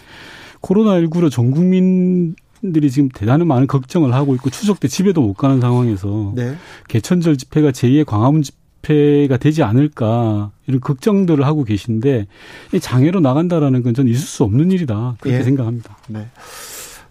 [0.60, 5.60] 코로나19로 전 국민 들이 지금 대단히 많은 걱정을 하고 있고 추석 때 집에도 못 가는
[5.60, 6.54] 상황에서 네.
[6.88, 12.26] 개천절 집회가 제2의 광화문 집회 가 되지 않을까 이런 걱정들을 하고 계신데
[12.80, 15.42] 장애로 나간다라는 건 저는 있을 수 없는 일이다 그렇게 예.
[15.42, 15.96] 생각합니다.
[16.08, 16.26] 네.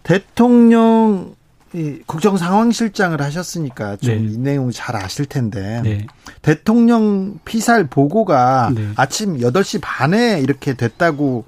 [0.02, 1.34] 대통령
[1.72, 4.38] 이 국정 상황실장을 하셨으니까 좀이 네.
[4.38, 6.06] 내용 잘 아실 텐데 네.
[6.42, 8.88] 대통령 피살 보고가 네.
[8.96, 11.44] 아침 8시 반에 이렇게 됐다고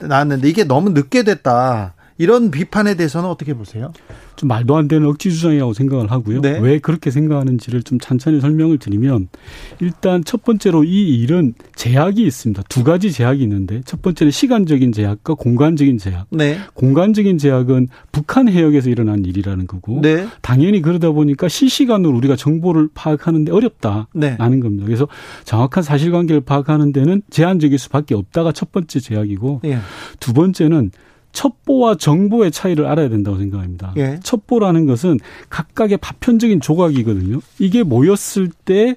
[0.00, 1.94] 나왔는데 이게 너무 늦게 됐다.
[2.18, 3.92] 이런 비판에 대해서는 어떻게 보세요?
[4.36, 6.40] 좀 말도 안 되는 억지 주장이라고 생각을 하고요.
[6.40, 6.58] 네.
[6.58, 9.28] 왜 그렇게 생각하는지를 좀 찬찬히 설명을 드리면
[9.80, 12.62] 일단 첫 번째로 이 일은 제약이 있습니다.
[12.68, 16.26] 두 가지 제약이 있는데 첫 번째는 시간적인 제약과 공간적인 제약.
[16.30, 16.58] 네.
[16.74, 20.26] 공간적인 제약은 북한 해역에서 일어난 일이라는 거고 네.
[20.40, 24.36] 당연히 그러다 보니까 실시간으로 우리가 정보를 파악하는데 어렵다라는 네.
[24.36, 24.84] 겁니다.
[24.86, 25.06] 그래서
[25.44, 29.78] 정확한 사실관계를 파악하는 데는 제한적일 수밖에 없다가 첫 번째 제약이고 예.
[30.20, 30.90] 두 번째는
[31.32, 33.94] 첩보와 정보의 차이를 알아야 된다고 생각합니다.
[33.96, 34.20] 예.
[34.22, 35.18] 첩보라는 것은
[35.48, 37.40] 각각의 파편적인 조각이거든요.
[37.58, 38.96] 이게 모였을 때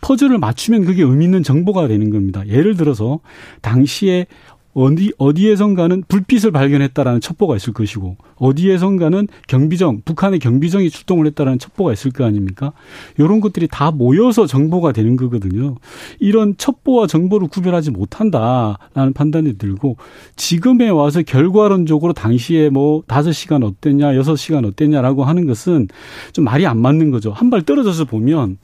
[0.00, 2.46] 퍼즐을 맞추면 그게 의미 있는 정보가 되는 겁니다.
[2.46, 3.20] 예를 들어서
[3.60, 4.26] 당시에
[4.72, 12.12] 어디 어디에선가는 불빛을 발견했다라는 첩보가 있을 것이고 어디에선가는 경비정 북한의 경비정이 출동을 했다라는 첩보가 있을
[12.12, 12.72] 거 아닙니까?
[13.18, 15.76] 이런 것들이 다 모여서 정보가 되는 거거든요.
[16.20, 19.96] 이런 첩보와 정보를 구별하지 못한다라는 판단이 들고
[20.36, 25.88] 지금에 와서 결과론적으로 당시에 뭐 다섯 시간 어땠냐 여섯 시간 어땠냐라고 하는 것은
[26.32, 27.32] 좀 말이 안 맞는 거죠.
[27.32, 28.58] 한 발 떨어져서 보면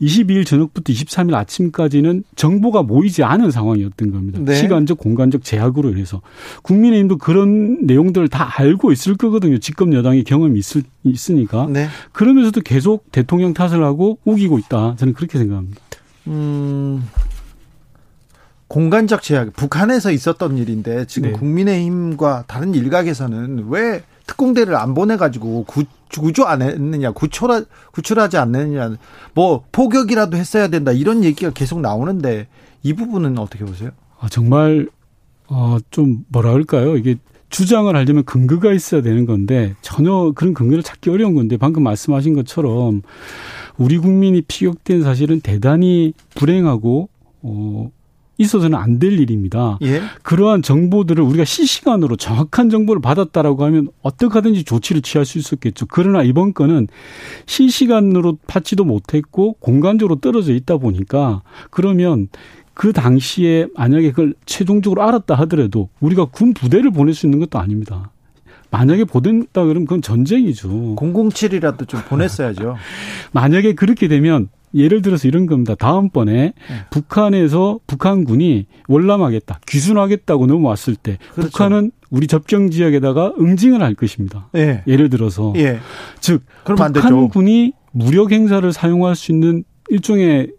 [0.00, 4.40] 22일 저녁부터 23일 아침까지는 정보가 모이지 않은 상황이었던 겁니다.
[4.42, 4.54] 네.
[4.54, 6.20] 시간적, 공간적 제약으로 인해서.
[6.62, 9.58] 국민의힘도 그런 내용들을 다 알고 있을 거거든요.
[9.58, 11.66] 집권 여당의 경험이 있을, 있으니까.
[11.70, 11.88] 네.
[12.12, 14.96] 그러면서도 계속 대통령 탓을 하고 우기고 있다.
[14.96, 15.80] 저는 그렇게 생각합니다.
[16.28, 17.04] 음,
[18.68, 21.38] 공간적 제약, 북한에서 있었던 일인데 지금 네.
[21.38, 25.84] 국민의힘과 다른 일각에서는 왜 특공대를 안 보내가지고 구,
[26.18, 28.96] 구조 안 했느냐, 구출하, 구출하지 않느냐,
[29.34, 32.48] 뭐 포격이라도 했어야 된다 이런 얘기가 계속 나오는데
[32.82, 33.90] 이 부분은 어떻게 보세요?
[34.20, 34.88] 아, 정말
[35.48, 36.96] 어, 좀 뭐라 할까요?
[36.96, 37.16] 이게
[37.50, 43.02] 주장을 하려면 근거가 있어야 되는 건데 전혀 그런 근거를 찾기 어려운 건데 방금 말씀하신 것처럼
[43.76, 47.10] 우리 국민이 피격된 사실은 대단히 불행하고
[47.42, 47.90] 어
[48.42, 49.78] 있어서는 안 될 일입니다.
[49.82, 50.02] 예?
[50.22, 55.86] 그러한 정보들을 우리가 실시간으로 정확한 정보를 받았다라고 하면 어떻게 하든지 조치를 취할 수 있었겠죠.
[55.88, 56.88] 그러나 이번 건은
[57.46, 62.28] 실시간으로 받지도 못했고 공간적으로 떨어져 있다 보니까 그러면
[62.74, 68.10] 그 당시에 만약에 그걸 최종적으로 알았다 하더라도 우리가 군 부대를 보낼 수 있는 것도 아닙니다.
[68.70, 70.68] 만약에 보낸다 그러면 그건 전쟁이죠.
[70.96, 72.76] 007이라도 좀 보냈어야죠.
[73.32, 75.74] 만약에 그렇게 되면 예를 들어서 이런 겁니다.
[75.74, 76.54] 다음번에 네.
[76.90, 81.50] 북한에서 북한군이 월남하겠다, 귀순하겠다고 넘어왔을 때 그렇죠.
[81.50, 84.48] 북한은 우리 접경 지역에다가 응징을 할 것입니다.
[84.56, 84.82] 예.
[84.86, 85.78] 예를 들어서 예.
[86.20, 90.52] 즉 북한군이 무력 행사를 사용할 수 있는 일종의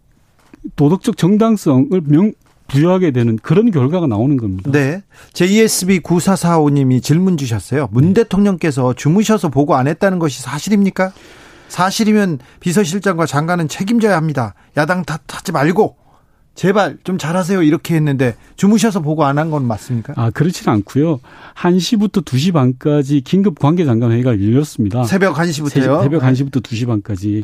[0.76, 2.32] 도덕적 정당성을 명
[2.66, 4.70] 부여하게 되는 그런 결과가 나오는 겁니다.
[4.70, 5.02] 네.
[5.34, 7.88] JSB 9445님이 질문 주셨어요.
[7.92, 11.12] 문 대통령께서 주무셔서 보고 안 했다는 것이 사실입니까?
[11.74, 14.54] 사실이면 비서실장과 장관은 책임져야 합니다.
[14.76, 15.96] 야당 탓하지 말고
[16.54, 20.12] 제발 좀 잘하세요 이렇게 했는데 주무셔서 보고 안 한 건 맞습니까?
[20.16, 21.18] 아 그렇지는 않고요.
[21.56, 25.02] 1시부터 2시 반까지 긴급 관계장관 회의가 열렸습니다.
[25.02, 26.02] 새벽 1시부터요?
[26.04, 27.42] 새벽 1시부터 2시 반까지.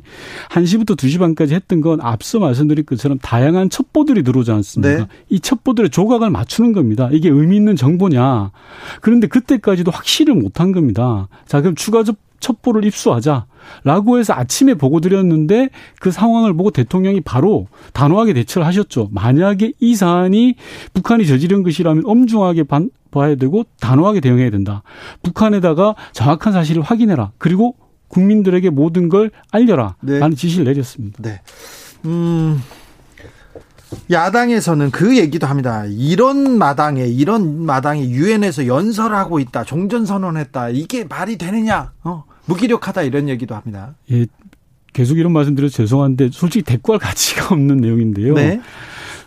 [0.50, 4.96] 1시부터 2시 반까지 했던 건 앞서 말씀드린 것처럼 다양한 첩보들이 들어오지 않습니까?
[4.96, 5.06] 네.
[5.28, 7.08] 이 첩보들의 조각을 맞추는 겁니다.
[7.10, 8.52] 이게 의미 있는 정보냐.
[9.00, 11.26] 그런데 그때까지도 확실히 못한 겁니다.
[11.48, 12.04] 자 그럼 추가
[12.38, 13.46] 첩보를 입수하자.
[13.84, 15.68] 라고 해서 아침에 보고 드렸는데
[16.00, 19.08] 그 상황을 보고 대통령이 바로 단호하게 대처를 하셨죠.
[19.12, 20.56] 만약에 이 사안이
[20.94, 24.82] 북한이 저지른 것이라면 엄중하게 반, 봐야 되고 단호하게 대응해야 된다.
[25.22, 27.32] 북한에다가 정확한 사실을 확인해라.
[27.38, 27.76] 그리고
[28.08, 29.96] 국민들에게 모든 걸 알려라.
[30.00, 30.18] 네.
[30.18, 31.22] 라는 지시를 내렸습니다.
[31.22, 31.40] 네.
[32.04, 32.60] 음.
[34.10, 35.84] 야당에서는 그 얘기도 합니다.
[35.86, 39.64] 이런 마당에 이런 마당에 유엔에서 연설하고 있다.
[39.64, 40.70] 종전 선언했다.
[40.70, 41.92] 이게 말이 되느냐?
[42.04, 42.24] 어?
[42.50, 43.94] 무기력하다 이런 얘기도 합니다.
[44.10, 44.26] 예.
[44.92, 48.34] 계속 이런 말씀드려서 죄송한데 솔직히 대꾸할 가치가 없는 내용인데요.
[48.34, 48.60] 네.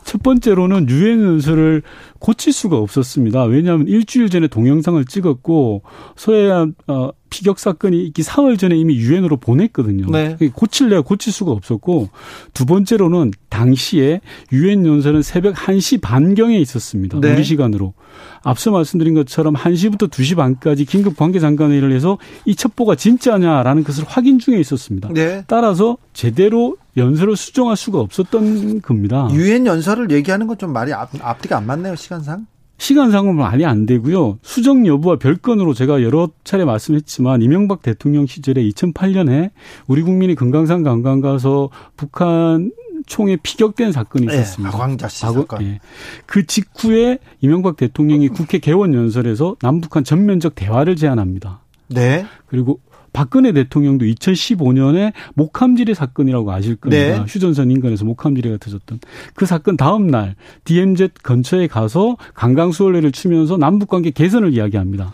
[0.03, 1.83] 첫 번째로는 유엔 연설을
[2.23, 3.43] 고칠 수가 없었습니다.
[3.43, 5.81] 왜냐하면 일주일 전에 동영상을 찍었고
[6.15, 10.09] 서해안 어, 피격 사건이 있기 사흘 전에 이미 유엔으로 보냈거든요.
[10.09, 10.37] 네.
[10.53, 12.07] 고칠래야 고칠 수가 없었고
[12.53, 14.21] 두 번째로는 당시에
[14.53, 17.19] 유엔 연설은 새벽 1시 반경에 있었습니다.
[17.19, 17.33] 네.
[17.33, 17.93] 우리 시간으로.
[18.41, 24.61] 앞서 말씀드린 것처럼 1시부터 2시 반까지 긴급 관계장관회의를 해서 이 첩보가 진짜냐라는 것을 확인 중에
[24.61, 25.09] 있었습니다.
[25.11, 25.43] 네.
[25.47, 29.27] 따라서 제대로 연설을 수정할 수가 없었던 겁니다.
[29.31, 32.45] 유엔 연설을 얘기하는 건 좀 말이 앞, 앞뒤가 안 맞네요, 시간상.
[32.77, 34.39] 시간상은 많이 안 되고요.
[34.41, 39.51] 수정 여부와 별건으로 제가 여러 차례 말씀했지만 이명박 대통령 시절에 2008년에
[39.87, 42.71] 우리 국민이 금강산 관광 가서 북한
[43.05, 44.69] 총에 피격된 사건이 네, 있었습니다.
[44.69, 45.45] 네, 박광자 씨 사건.
[45.59, 45.79] 네.
[46.25, 51.61] 그 직후에 이명박 대통령이 국회 개원 연설에서 남북한 전면적 대화를 제안합니다.
[51.89, 52.25] 네.
[52.47, 52.79] 그리고
[53.13, 57.19] 박근혜 대통령도 2015년에 목함지뢰 사건이라고 아실 겁니다.
[57.19, 57.25] 네.
[57.27, 58.99] 휴전선 인근에서 목함지뢰가 터졌던
[59.35, 65.13] 그 사건 다음 날 DMZ 근처에 가서 강강수월래를 추면서 남북관계 개선을 이야기합니다.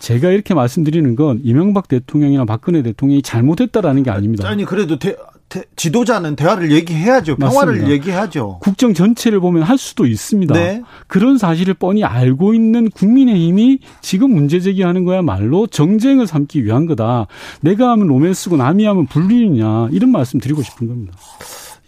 [0.00, 4.48] 제가 이렇게 말씀드리는 건 이명박 대통령이나 박근혜 대통령이 잘못했다라는 게 아닙니다.
[4.48, 5.14] 아니 그래도 대,
[5.50, 7.36] 대, 지도자는 대화를 얘기해야죠.
[7.36, 7.90] 평화를 맞습니다.
[7.90, 8.60] 얘기하죠.
[8.62, 10.54] 국정 전체를 보면 할 수도 있습니다.
[10.54, 10.82] 네.
[11.08, 17.26] 그런 사실을 뻔히 알고 있는 국민의힘이 지금 문제 제기하는 거야말로 정쟁을 삼기 위한 거다.
[17.60, 21.18] 내가 하면 로맨스고 남이 하면 불륜이냐 이런 말씀 드리고 싶은 겁니다.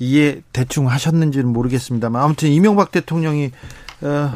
[0.01, 3.53] 이해 대충 하셨는지는 모르겠습니다만 아무튼 이명박 대통령이
[4.01, 4.33] 어,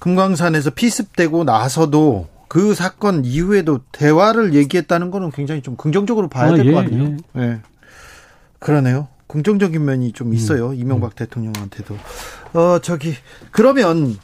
[0.00, 6.78] 금강산에서 피습되고 나서도 그 사건 이후에도 대화를 얘기했다는 거는 굉장히 좀 긍정적으로 봐야 될것 아,
[6.78, 7.16] 예, 같아요.
[7.36, 7.40] 예.
[7.40, 7.60] 네.
[8.58, 9.08] 그러네요.
[9.26, 10.70] 긍정적인 면이 좀 있어요.
[10.70, 10.74] 음.
[10.74, 11.16] 이명박 음.
[11.16, 11.96] 대통령한테도.
[12.54, 13.14] 어, 저기,
[13.50, 14.16] 그러면,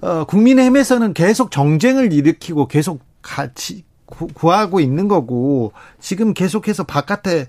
[0.00, 7.48] 어, 국민의힘에서는 계속 정쟁을 일으키고 계속 같이 구하고 있는 거고, 지금 계속해서 바깥에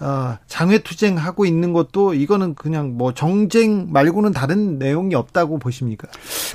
[0.00, 6.08] 어, 장외투쟁하고 있는 것도 이거는 그냥 뭐 정쟁 말고는 다른 내용이 없다고 보십니까?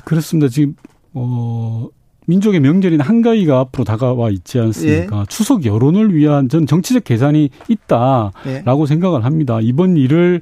[0.04, 0.48] 그렇습니다.
[0.48, 0.76] 지금
[1.14, 1.88] 어
[2.26, 5.20] 민족의 명절인 한가위가 앞으로 다가와 있지 않습니까?
[5.20, 5.24] 예.
[5.28, 8.86] 추석 여론을 위한 전 정치적 계산이 있다라고 예.
[8.86, 9.58] 생각을 합니다.
[9.60, 10.40] 이번 일을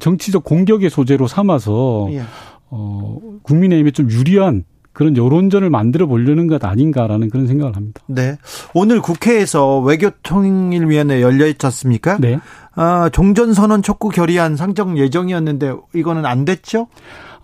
[0.00, 2.22] 정치적 공격의 소재로 삼아서 예.
[2.70, 8.02] 어, 국민의힘에 좀 유리한 그런 여론전을 만들어 보려는 것 아닌가라는 그런 생각을 합니다.
[8.06, 8.36] 네.
[8.74, 12.18] 오늘 국회에서 외교통일위원회 열려 있지 않습니까?
[12.18, 12.40] 네.
[12.74, 16.88] 아, 종전선언 촉구 결의안 상정 예정이었는데 이거는 안 됐죠?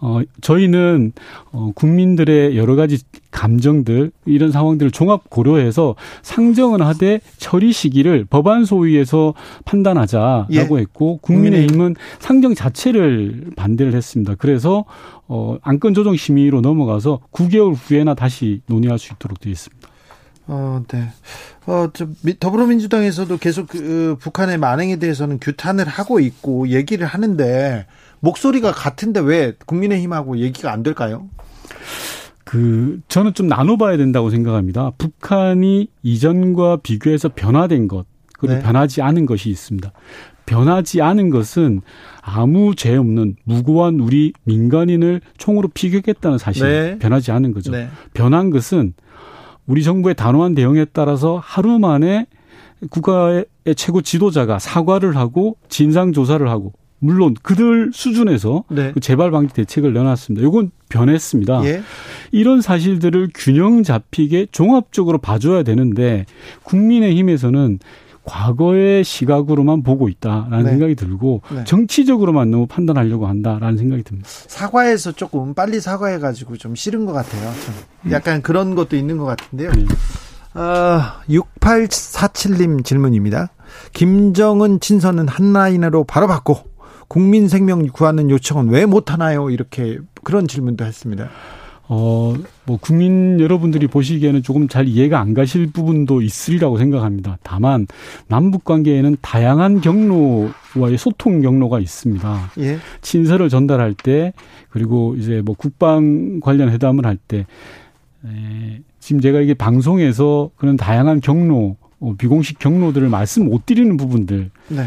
[0.00, 1.12] 어, 저희는
[1.52, 2.98] 어, 국민들의 여러 가지
[3.30, 10.80] 감정들 이런 상황들을 종합 고려해서 상정은 하되 처리 시기를 법안 소위에서 판단하자라고 예.
[10.80, 14.34] 했고 국민의힘은 상정 자체를 반대를 했습니다.
[14.36, 14.84] 그래서
[15.28, 19.88] 어, 안건 조정 심의로 넘어가서 9개월 후에나 다시 논의할 수 있도록 되어 있습니다.
[20.48, 21.08] 어, 네.
[21.66, 22.06] 어, 저,
[22.38, 27.86] 더불어민주당에서도 계속 그, 북한의 만행에 대해서는 규탄을 하고 있고 얘기를 하는데
[28.20, 31.28] 목소리가 같은데 왜 국민의힘하고 얘기가 안 될까요?
[32.44, 34.92] 그 저는 좀 나눠봐야 된다고 생각합니다.
[34.98, 38.06] 북한이 이전과 비교해서 변화된 것
[38.38, 38.62] 그리고 네.
[38.62, 39.92] 변하지 않은 것이 있습니다.
[40.46, 41.80] 변하지 않은 것은
[42.22, 46.98] 아무 죄 없는 무고한 우리 민간인을 총으로 피격했다는 사실 네.
[46.98, 47.72] 변하지 않은 거죠.
[47.72, 47.88] 네.
[48.14, 48.94] 변한 것은
[49.66, 52.26] 우리 정부의 단호한 대응에 따라서 하루 만에
[52.90, 58.92] 국가의 최고 지도자가 사과를 하고 진상 조사를 하고 물론 그들 수준에서 네.
[58.92, 60.46] 그 재발 방지 대책을 내놨습니다.
[60.46, 61.64] 이건 변했습니다.
[61.64, 61.82] 예.
[62.32, 66.26] 이런 사실들을 균형 잡히게 종합적으로 봐줘야 되는데
[66.64, 67.78] 국민의힘에서는
[68.24, 70.70] 과거의 시각으로만 보고 있다라는 네.
[70.70, 71.64] 생각이 들고 네.
[71.64, 74.28] 정치적으로만 너무 판단하려고 한다라는 생각이 듭니다.
[74.28, 77.52] 사과해서 조금 빨리 사과해가지고 좀 싫은 것 같아요.
[77.64, 79.70] 좀 약간 그런 것도 있는 것 같은데요.
[79.70, 79.84] 네.
[80.60, 83.50] 어, 6847님 질문입니다.
[83.92, 86.75] 김정은 친서는 한라인으로 바로 받고
[87.08, 89.50] 국민 생명 구하는 요청은 왜 못하나요?
[89.50, 91.28] 이렇게 그런 질문도 했습니다.
[91.88, 97.38] 어, 뭐, 국민 여러분들이 보시기에는 조금 잘 이해가 안 가실 부분도 있으리라고 생각합니다.
[97.44, 97.86] 다만,
[98.26, 102.50] 남북 관계에는 다양한 경로와의 소통 경로가 있습니다.
[102.58, 102.78] 예.
[103.02, 104.32] 친서를 전달할 때,
[104.68, 107.46] 그리고 이제 뭐 국방 관련 회담을 할 때,
[108.26, 114.50] 에, 지금 제가 이게 방송에서 그런 다양한 경로, 어, 비공식 경로들을 말씀 못 드리는 부분들.
[114.68, 114.86] 네.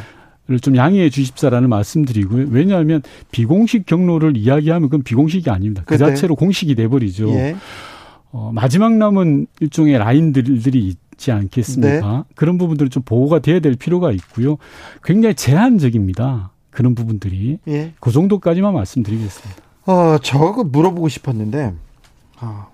[0.57, 2.47] 좀 양해해 주십사라는 말씀드리고요.
[2.49, 5.83] 왜냐하면 비공식 경로를 이야기하면 그건 비공식이 아닙니다.
[5.85, 7.29] 그 자체로 공식이 돼버리죠.
[7.31, 7.55] 예.
[8.31, 12.11] 어, 마지막 남은 일종의 라인들이 있지 않겠습니까?
[12.11, 12.23] 네.
[12.35, 14.57] 그런 부분들은 좀 보호가 돼야 될 필요가 있고요.
[15.03, 16.51] 굉장히 제한적입니다.
[16.71, 17.59] 그런 부분들이.
[17.67, 17.93] 예.
[17.99, 19.61] 그 정도까지만 말씀드리겠습니다.
[19.85, 21.73] 어, 저거 물어보고 싶었는데,
[22.41, 22.67] 어,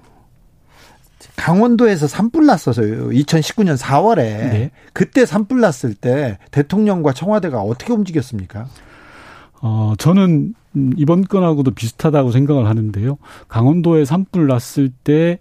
[1.36, 3.10] 강원도에서 산불 났었어요.
[3.10, 4.18] 2019년 4월에.
[4.18, 4.72] 네.
[4.94, 8.68] 그때 산불 났을 때 대통령과 청와대가 어떻게 움직였습니까?
[9.62, 10.54] 어, 저는
[10.98, 13.18] 이번 건하고도 비슷하다고 생각을 하는데요.
[13.48, 15.40] 강원도에 산불 났을 때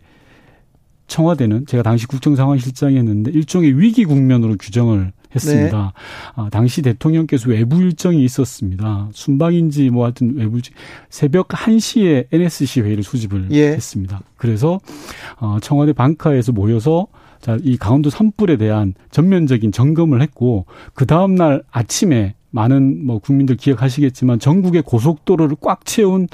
[1.07, 5.93] 청와대는 제가 당시 국정상황실장이었는데 일종의 위기 국면으로 규정을 했습니다.
[5.95, 6.43] 네.
[6.43, 9.09] 아, 당시 대통령께서 외부 일정이 있었습니다.
[9.13, 10.61] 순방인지 뭐 하여튼 외부
[11.09, 13.69] 새벽 1시에 NSC 회의를 수집을 예.
[13.73, 14.21] 했습니다.
[14.37, 14.81] 그래서
[15.39, 17.07] 어, 청와대 방카에서 모여서
[17.41, 23.57] 자, 이 강원도 산불에 대한 전면적인 점검을 했고 그 다음 날 아침에 많은 뭐 국민들
[23.57, 26.29] 기억하시겠지만 전국의 고속도로를 꽉 채운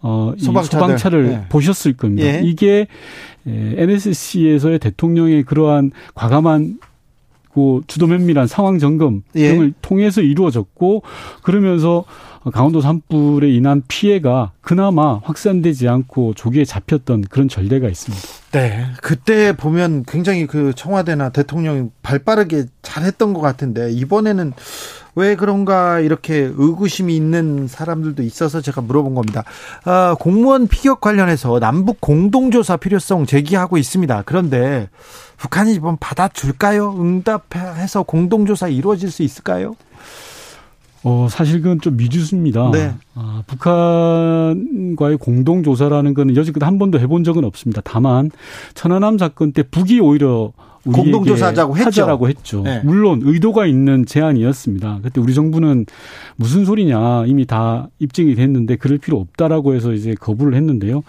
[0.00, 0.78] 어, 소방차들.
[0.80, 1.44] 소방차를 네.
[1.48, 2.28] 보셨을 겁니다.
[2.28, 2.42] 예.
[2.44, 2.86] 이게
[3.46, 6.78] NSC에서의 대통령의 그러한 과감한
[7.54, 9.52] 그 주도 면밀한 상황 점검 예.
[9.52, 11.02] 등을 통해서 이루어졌고
[11.42, 12.04] 그러면서
[12.52, 18.43] 강원도 산불에 인한 피해가 그나마 확산되지 않고 조기에 잡혔던 그런 전례가 있습니다.
[18.54, 18.86] 네.
[19.02, 24.52] 그때 보면 굉장히 그 청와대나 대통령이 발 빠르게 잘했던 것 같은데 이번에는
[25.16, 29.42] 왜 그런가 이렇게 의구심이 있는 사람들도 있어서 제가 물어본 겁니다.
[29.84, 34.22] 아, 공무원 피격 관련해서 남북 공동조사 필요성 제기하고 있습니다.
[34.24, 34.88] 그런데
[35.36, 36.94] 북한이 이번 받아줄까요?
[36.96, 39.74] 응답해서 공동조사 이루어질 수 있을까요?
[41.04, 42.70] 어, 사실 그건 좀 미주수입니다.
[42.72, 42.94] 네.
[43.14, 47.82] 아, 북한과의 공동조사라는 거는 여지껏 한 번도 해본 적은 없습니다.
[47.84, 48.30] 다만,
[48.74, 50.52] 천안함 사건 때 북이 오히려
[50.92, 51.86] 공동조사하자고 했죠.
[51.86, 52.62] 하자라고 했죠.
[52.62, 52.80] 네.
[52.84, 55.00] 물론 의도가 있는 제안이었습니다.
[55.02, 55.86] 그때 우리 정부는
[56.36, 61.02] 무슨 소리냐 이미 다 입증이 됐는데 그럴 필요 없다라고 해서 이제 거부를 했는데요.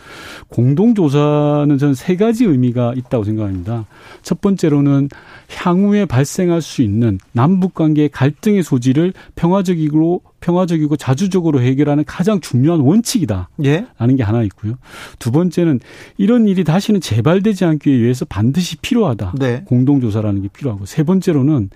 [0.49, 3.85] 공동조사는 저는 세 가지 의미가 있다고 생각합니다.
[4.21, 5.09] 첫 번째로는
[5.49, 13.49] 향후에 발생할 수 있는 남북 관계의 갈등의 소지를 평화적이고 평화적이고 자주적으로 해결하는 가장 중요한 원칙이다.
[13.63, 13.87] 예.
[13.97, 14.75] 라는 게 하나 있고요.
[15.17, 15.79] 두 번째는
[16.17, 19.33] 이런 일이 다시는 재발되지 않기 위해서 반드시 필요하다.
[19.39, 19.63] 네.
[19.65, 21.71] 공동조사라는 게 필요하고 세 번째로는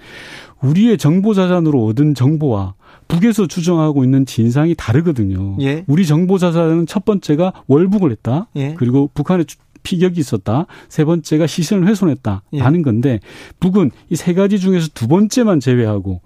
[0.61, 2.75] 우리의 정보 자산으로 얻은 정보와
[3.07, 5.57] 북에서 추정하고 있는 진상이 다르거든요.
[5.61, 5.83] 예.
[5.87, 8.49] 우리 정보 자산은 첫 번째가 월북을 했다.
[8.55, 8.75] 예.
[8.77, 9.45] 그리고 북한의
[9.81, 10.67] 피격이 있었다.
[10.89, 12.43] 세 번째가 시선을 훼손했다.
[12.53, 12.59] 예.
[12.59, 13.19] 건데
[13.59, 16.21] 북은 이 세 가지 중에서 두 번째만 제외하고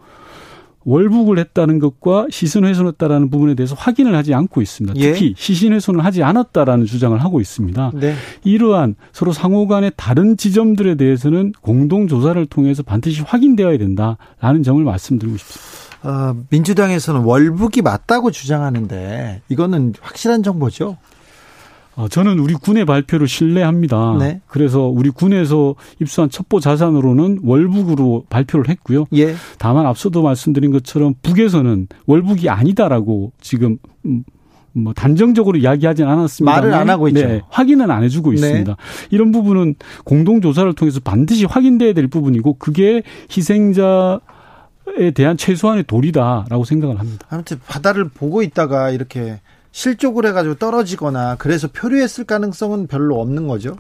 [0.86, 5.00] 월북을 했다는 것과 시선 훼손했다라는 부분에 대해서 확인을 하지 않고 있습니다.
[5.00, 5.14] 예.
[5.14, 7.92] 특히 시신 훼손을 하지 않았다라는 주장을 하고 있습니다.
[7.96, 8.16] 네.
[8.44, 15.38] 이러한 서로 상호 간의 다른 지점들에 대해서는 공동 조사를 통해서 반드시 확인되어야 된다라는 점을 말씀드리고
[15.38, 15.84] 싶습니다.
[16.04, 20.98] 어, 민주당에서는 월북이 맞다고 주장하는데 이거는 확실한 정보죠?
[21.96, 24.18] 어, 저는 우리 군의 발표를 신뢰합니다.
[24.20, 24.42] 네.
[24.48, 29.06] 그래서 우리 군에서 입수한 첩보 자산으로는 월북으로 발표를 했고요.
[29.16, 29.36] 예.
[29.60, 34.24] 다만 앞서도 말씀드린 것처럼 북에서는 월북이 아니다라고 지금 음,
[34.72, 36.52] 뭐 단정적으로 이야기하진 않았습니다.
[36.52, 37.28] 말을 안 하고 있죠.
[37.28, 38.36] 네, 확인은 안 해주고 네.
[38.36, 38.76] 있습니다.
[39.12, 43.04] 이런 부분은 공동 조사를 통해서 반드시 확인돼야 될 부분이고 그게
[43.36, 44.20] 희생자
[44.98, 47.26] 에 대한 최소한의 도리다라고 생각을 합니다.
[47.30, 49.40] 아무튼 바다를 보고 있다가 이렇게
[49.74, 53.76] 실족을 해가지고 떨어지거나 그래서 표류했을 가능성은 별로 없는 거죠.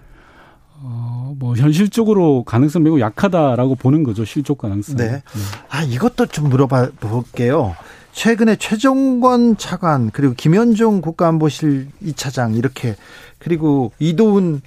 [0.81, 4.25] 어, 뭐 현실적으로 가능성 매우 약하다라고 보는 거죠.
[4.25, 4.97] 실족 가능성.
[4.97, 5.07] 네.
[5.07, 5.21] 네.
[5.69, 7.75] 아 이것도 좀 물어봐 볼게요.
[8.11, 12.95] 최근에 최종권 차관 그리고 김현종 국가안보실 2차장 이렇게
[13.39, 14.61] 그리고 이도훈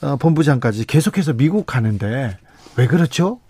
[0.00, 2.36] 어, 본부장까지 계속해서 미국 가는데
[2.76, 3.40] 왜 그렇죠?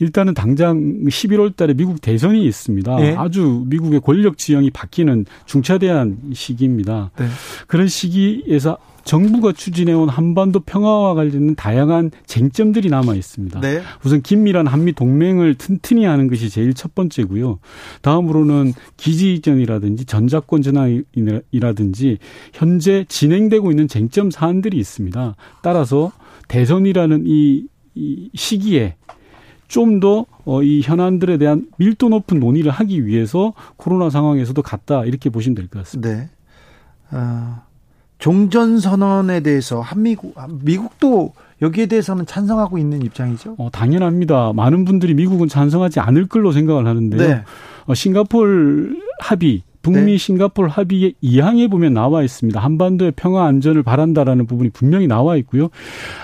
[0.00, 2.96] 일단은 당장 11월 달에 미국 대선이 있습니다.
[2.96, 3.14] 네.
[3.16, 7.10] 아주 미국의 권력 지형이 바뀌는 중차대한 시기입니다.
[7.18, 7.26] 네.
[7.66, 13.60] 그런 시기에서 정부가 추진해온 한반도 평화와 관련된 다양한 쟁점들이 남아 있습니다.
[13.60, 13.82] 네.
[14.04, 17.58] 우선 긴밀한 한미 동맹을 튼튼히 하는 것이 제일 첫 번째고요.
[18.02, 22.18] 다음으로는 기지 이전이라든지 전자권 전환이라든지
[22.52, 25.34] 현재 진행되고 있는 쟁점 사안들이 있습니다.
[25.62, 26.12] 따라서
[26.48, 28.96] 대선이라는 이, 이 시기에
[29.70, 35.54] 좀 더이 어, 현안들에 대한 밀도 높은 논의를 하기 위해서 코로나 상황에서도 갔다 이렇게 보시면
[35.54, 36.08] 될 것 같습니다.
[36.10, 36.28] 네.
[37.12, 37.62] 어,
[38.18, 43.54] 종전 선언에 대해서 한미국 미국도 여기에 대해서는 찬성하고 있는 입장이죠.
[43.58, 44.52] 어, 당연합니다.
[44.54, 47.28] 많은 분들이 미국은 찬성하지 않을 걸로 생각을 하는데요.
[47.28, 47.42] 네.
[47.86, 50.18] 어, 싱가폴 합의 북미 네.
[50.18, 52.60] 싱가폴 합의의 2항에 보면 나와 있습니다.
[52.60, 55.68] 한반도의 평화 안전을 바란다라는 부분이 분명히 나와 있고요.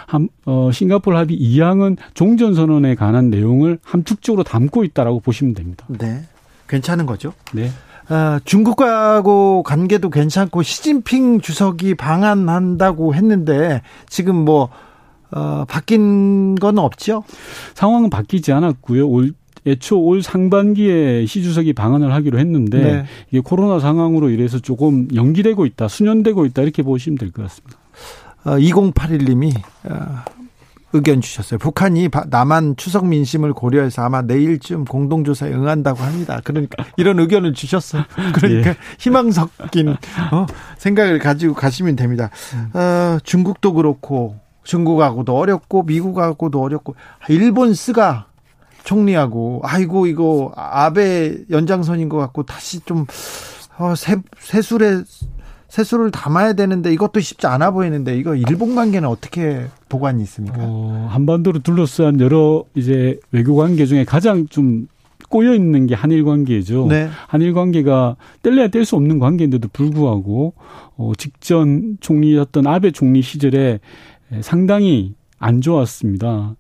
[0.06, 5.86] 한, 어, 싱가폴 합의 2항은 종전 선언에 관한 내용을 함축적으로 담고 있다라고 보시면 됩니다.
[5.88, 6.22] 네.
[6.68, 7.32] 괜찮은 거죠?
[7.52, 7.70] 네.
[8.08, 14.68] 어, 중국하고 관계도 괜찮고 시진핑 주석이 방한한다고 했는데 지금 뭐
[15.32, 17.24] 어, 바뀐 건 없죠?
[17.74, 19.08] 상황은 바뀌지 않았고요.
[19.08, 19.32] 올
[19.66, 23.04] 애초 올 상반기에 시 주석이 방한을 하기로 했는데 네.
[23.30, 27.78] 이게 코로나 상황으로 이래서 조금 연기되고 있다, 수년되고 있다 이렇게 보시면 될 것 같습니다.
[28.44, 29.52] 어, 2081님이
[29.84, 30.24] 어,
[30.92, 31.58] 의견 주셨어요.
[31.58, 36.40] 북한이 남한 추석 민심을 고려해서 아마 내일쯤 공동조사에 응한다고 합니다.
[36.44, 38.04] 그러니까 이런 의견을 주셨어요.
[38.34, 38.76] 그러니까 예.
[38.98, 40.46] 희망 섞인 어,
[40.78, 42.30] 생각을 가지고 가시면 됩니다.
[42.72, 46.94] 어, 중국도 그렇고 중국하고도 어렵고 미국하고도 어렵고
[47.28, 48.26] 일본 스가
[48.86, 53.04] 총리하고 아이고 이거 아베 연장선인 것 같고 다시 좀
[53.78, 55.02] 어, 새, 새술에
[55.68, 60.56] 세수를 담아야 되는데 이것도 쉽지 않아 보이는데 이거 일본 관계는 어떻게 보관이 있습니까?
[60.60, 64.86] 어, 한반도를 둘러싼 여러 이제 외교 관계 중에 가장 좀
[65.28, 66.86] 꼬여 있는 게 한일 관계죠.
[66.88, 67.08] 네.
[67.26, 70.54] 한일 관계가 뗄래야 뗄 수 없는 관계인데도 불구하고
[70.96, 73.80] 어, 직전 총리였던 아베 총리 시절에
[74.40, 76.54] 상당히 안 좋았습니다.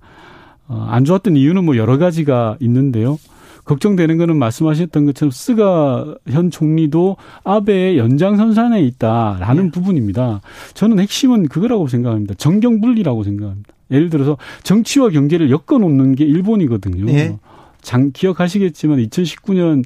[0.68, 3.18] 어, 안 좋았던 이유는 뭐 여러 가지가 있는데요.
[3.64, 9.70] 걱정되는 거는 말씀하셨던 것처럼 스가 현 총리도 아베의 연장선상에 있다라는 네.
[9.72, 10.40] 부분입니다.
[10.74, 12.34] 저는 핵심은 그거라고 생각합니다.
[12.34, 13.74] 정경 분리라고 생각합니다.
[13.90, 17.06] 예를 들어서 정치와 경제를 엮어 놓는 게 일본이거든요.
[17.06, 17.38] 네.
[17.82, 19.84] 장 기억하시겠지만 2019년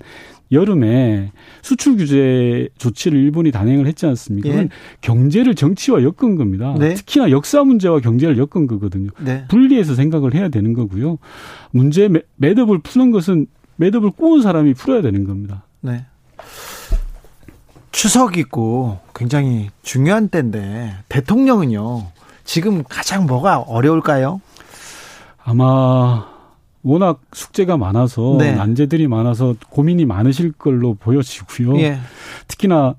[0.53, 1.33] 여름에
[1.63, 4.49] 수출 규제 조치를 일본이 단행을 했지 않습니까?
[4.49, 4.69] 예.
[5.01, 6.75] 경제를 정치와 엮은 겁니다.
[6.79, 6.95] 네.
[6.95, 9.11] 특히나 역사 문제와 경제를 엮은 거거든요.
[9.19, 9.45] 네.
[9.49, 11.19] 분리해서 생각을 해야 되는 거고요.
[11.71, 13.47] 문제 매듭을 푸는 것은
[13.77, 15.65] 매듭을 꼬은 사람이 풀어야 되는 겁니다.
[15.81, 16.05] 네.
[17.93, 22.07] 추석 있고 굉장히 중요한 때인데 대통령은요
[22.45, 24.41] 지금 가장 뭐가 어려울까요?
[25.43, 26.27] 아마
[26.83, 28.55] 워낙 숙제가 많아서 네.
[28.55, 31.78] 난제들이 많아서 고민이 많으실 걸로 보여지고요.
[31.81, 31.99] 예.
[32.47, 32.95] 특히나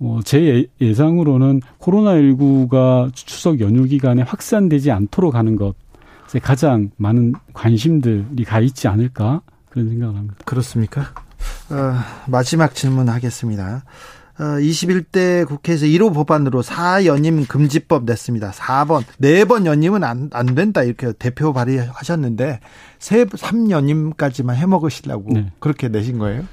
[0.00, 0.40] 어, 제
[0.80, 8.88] 예, 예상으로는 코로나19가 추석 연휴 기간에 확산되지 않도록 하는 것에 가장 많은 관심들이 가 있지
[8.88, 10.36] 않을까 그런 생각을 합니다.
[10.44, 11.02] 그렇습니까?
[11.70, 11.94] 어,
[12.26, 13.82] 마지막 질문 하겠습니다.
[14.38, 18.52] 어, 21대 국회에서 1호 법안으로 4연임 금지법 냈습니다.
[18.52, 20.82] 4번, 4번 연임은 안, 안 된다.
[20.84, 22.60] 이렇게 대표 발의하셨는데,
[23.00, 25.50] 3, 3연임까지만 해 먹으시려고 네.
[25.58, 26.44] 그렇게 내신 거예요?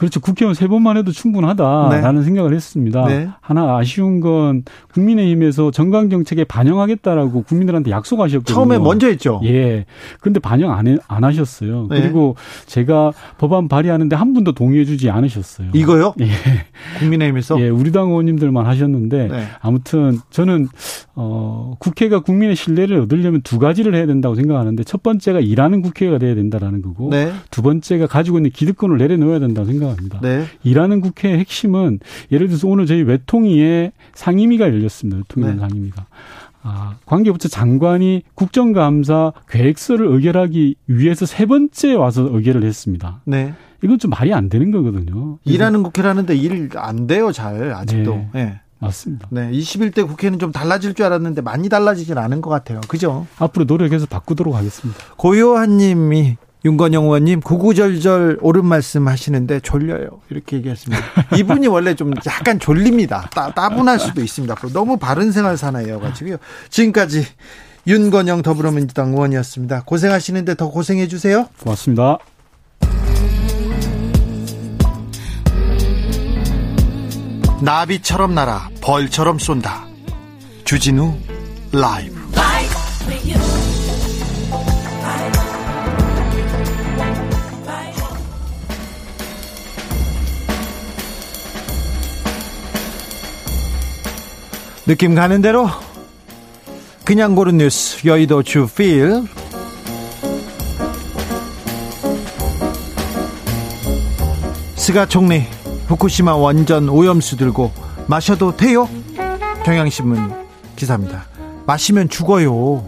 [0.00, 0.18] 그렇죠.
[0.18, 2.24] 국회의원 세 번만 해도 충분하다라는 네.
[2.24, 3.04] 생각을 했습니다.
[3.04, 3.28] 네.
[3.42, 8.54] 하나 아쉬운 건 국민의힘에서 정강 정책에 반영하겠다라고 국민들한테 약속하셨거든요.
[8.54, 9.42] 처음에 먼저 했죠.
[9.44, 9.84] 예.
[10.22, 11.86] 근데 반영 안, 해, 안 하셨어요.
[11.90, 12.00] 네.
[12.00, 12.34] 그리고
[12.64, 15.68] 제가 법안 발의하는데 한 분도 동의해 주지 않으셨어요.
[15.74, 16.14] 이거요?
[16.22, 16.28] 예.
[16.98, 17.60] 국민의힘에서?
[17.60, 17.68] 예.
[17.68, 19.44] 우리 당 의원님들만 하셨는데 네.
[19.60, 20.68] 아무튼 저는
[21.14, 26.34] 어 국회가 국민의 신뢰를 얻으려면 두 가지를 해야 된다고 생각하는데 첫 번째가 일하는 국회가 돼야
[26.34, 27.30] 된다라는 거고 네.
[27.50, 29.89] 두 번째가 가지고 있는 기득권을 내려놓아야 된다고 생각합니다.
[29.90, 30.20] 생각합니다.
[30.20, 30.46] 네.
[30.62, 32.00] 일하는 국회의 핵심은
[32.32, 35.18] 예를 들어서 오늘 저희 외통위에 상임위가 열렸습니다.
[35.18, 35.60] 외통위원 네.
[35.60, 36.06] 상임위가.
[36.62, 43.22] 아, 관계부처 장관이 국정감사 계획서를 의결하기 위해서 세 번째 와서 의결을 했습니다.
[43.24, 43.54] 네.
[43.82, 45.38] 이건 좀 말이 안 되는 거거든요.
[45.44, 48.14] 일하는 국회라는데 일 안 돼요, 잘, 아직도.
[48.14, 48.28] 네.
[48.34, 48.60] 네.
[48.78, 49.28] 맞습니다.
[49.30, 49.50] 네.
[49.50, 52.80] 21대 국회는 좀 달라질 줄 알았는데 많이 달라지진 않은 것 같아요.
[52.88, 53.26] 그죠?
[53.38, 54.98] 앞으로 노력해서 바꾸도록 하겠습니다.
[55.16, 61.02] 고요한 님이 윤건영 의원님 구구절절 옳은 말씀 하시는데 졸려요 이렇게 얘기했습니다.
[61.36, 63.28] 이분이 원래 좀 약간 졸립니다.
[63.34, 64.54] 따, 따분할 수도 있습니다.
[64.72, 66.36] 너무 바른 생활 사나이여가지고요.
[66.68, 67.26] 지금까지
[67.86, 69.84] 윤건영 더불어민주당 의원이었습니다.
[69.86, 71.48] 고생하시는데 더 고생해 주세요.
[71.62, 72.18] 고맙습니다.
[77.62, 79.86] 나비처럼 날아 벌처럼 쏜다.
[80.64, 81.14] 주진우
[81.72, 82.19] 라이브.
[94.90, 95.68] 느낌 가는 대로
[97.04, 99.22] 그냥 고른 뉴스 여의도 주필
[104.74, 105.46] 스가 총리
[105.86, 107.70] 후쿠시마 원전 오염수 들고
[108.08, 108.88] 마셔도 돼요?
[109.64, 110.34] 경향신문
[110.74, 111.26] 기사입니다.
[111.66, 112.84] 마시면 죽어요.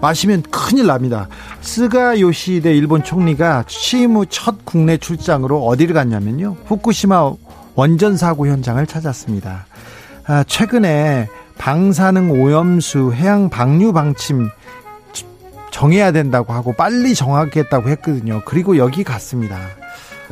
[0.00, 1.28] 마시면 큰일 납니다.
[1.60, 6.56] 스가 요시대 일본 총리가 취임 후 첫 국내 출장으로 어디를 갔냐면요.
[6.64, 7.30] 후쿠시마
[7.76, 9.66] 원전 사고 현장을 찾았습니다.
[10.26, 11.28] 아, 최근에
[11.58, 14.50] 방사능 오염수 해양 방류 방침
[15.70, 18.42] 정해야 된다고 하고 빨리 정하겠다고 했거든요.
[18.44, 19.58] 그리고 여기 갔습니다.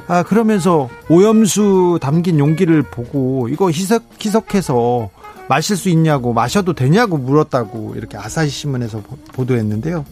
[0.09, 5.11] 아, 그러면서 오염수 담긴 용기를 보고 이거 희석, 희석해서
[5.49, 9.03] 마실 수 있냐고 마셔도 되냐고 물었다고 이렇게 아사히 신문에서
[9.33, 10.05] 보도했는데요.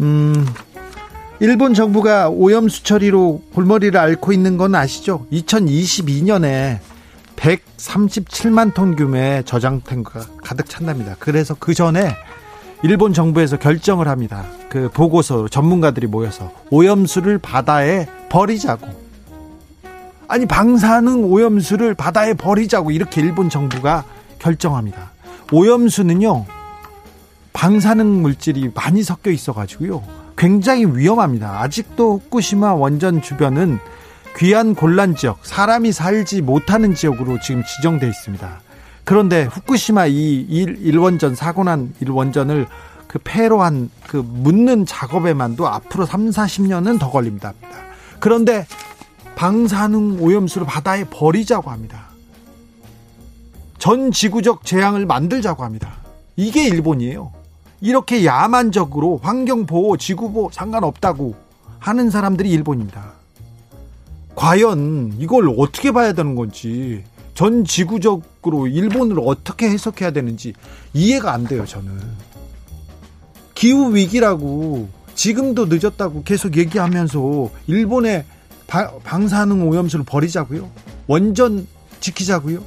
[0.00, 0.46] 음,
[1.40, 5.26] 일본 정부가 오염수 처리로 골머리를 앓고 있는 건 아시죠?
[5.32, 6.78] 2022년에
[7.36, 11.16] 137만 톤 규모의 저장 탱크가 가득 찬답니다.
[11.18, 12.14] 그래서 그 전에
[12.82, 14.44] 일본 정부에서 결정을 합니다.
[14.68, 18.88] 그 보고서 전문가들이 모여서 오염수를 바다에 버리자고.
[20.28, 24.04] 아니 방사능 오염수를 바다에 버리자고 이렇게 일본 정부가
[24.38, 25.12] 결정합니다.
[25.52, 26.44] 오염수는요.
[27.52, 30.02] 방사능 물질이 많이 섞여 있어 가지고요.
[30.36, 31.62] 굉장히 위험합니다.
[31.62, 33.78] 아직도 후쿠시마 원전 주변은
[34.36, 38.60] 귀한 곤란 지역, 사람이 살지 못하는 지역으로 지금 지정되어 있습니다.
[39.04, 42.66] 그런데 후쿠시마 이 1, 원전 사고 난 1원전을
[43.06, 47.52] 그 폐로 한 그 묻는 작업에만도 앞으로 3, 40년은 더 걸립니다.
[48.18, 48.66] 그런데
[49.34, 52.06] 방사능 오염수를 바다에 버리자고 합니다.
[53.78, 55.96] 전 지구적 재앙을 만들자고 합니다.
[56.36, 57.32] 이게 일본이에요.
[57.80, 61.34] 이렇게 야만적으로 환경 보호, 지구 보호 상관없다고
[61.78, 63.15] 하는 사람들이 일본입니다.
[64.36, 67.02] 과연 이걸 어떻게 봐야 되는 건지
[67.34, 70.54] 전 지구적으로 일본을 어떻게 해석해야 되는지
[70.94, 71.90] 이해가 안 돼요, 저는.
[73.54, 78.24] 기후 위기라고 지금도 늦었다고 계속 얘기하면서 일본의
[79.04, 80.70] 방사능 오염수를 버리자고요?
[81.06, 81.66] 원전
[82.00, 82.62] 지키자고요?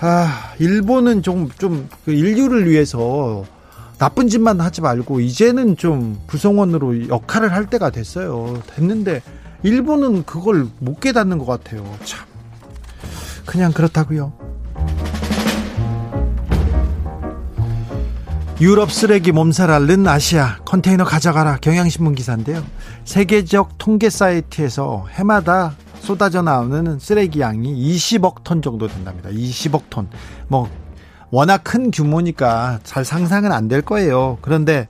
[0.00, 3.44] 아, 일본은 좀, 좀, 그 인류를 위해서
[3.98, 8.62] 나쁜 짓만 하지 말고, 이제는 좀 구성원으로 역할을 할 때가 됐어요.
[8.74, 9.22] 됐는데,
[9.62, 11.84] 일본은 그걸 못 깨닫는 것 같아요.
[12.04, 12.26] 참.
[13.44, 14.32] 그냥 그렇다고요.
[18.60, 22.64] 유럽 쓰레기 몸살 앓는 아시아 컨테이너 가져가라 경향신문 기사인데요.
[23.04, 29.30] 세계적 통계 사이트에서 해마다 쏟아져 나오는 쓰레기 양이 20억 톤 정도 된답니다.
[29.30, 30.08] 20억 톤.
[30.48, 30.68] 뭐
[31.30, 34.38] 워낙 큰 규모니까 잘 상상은 안 될 거예요.
[34.40, 34.88] 그런데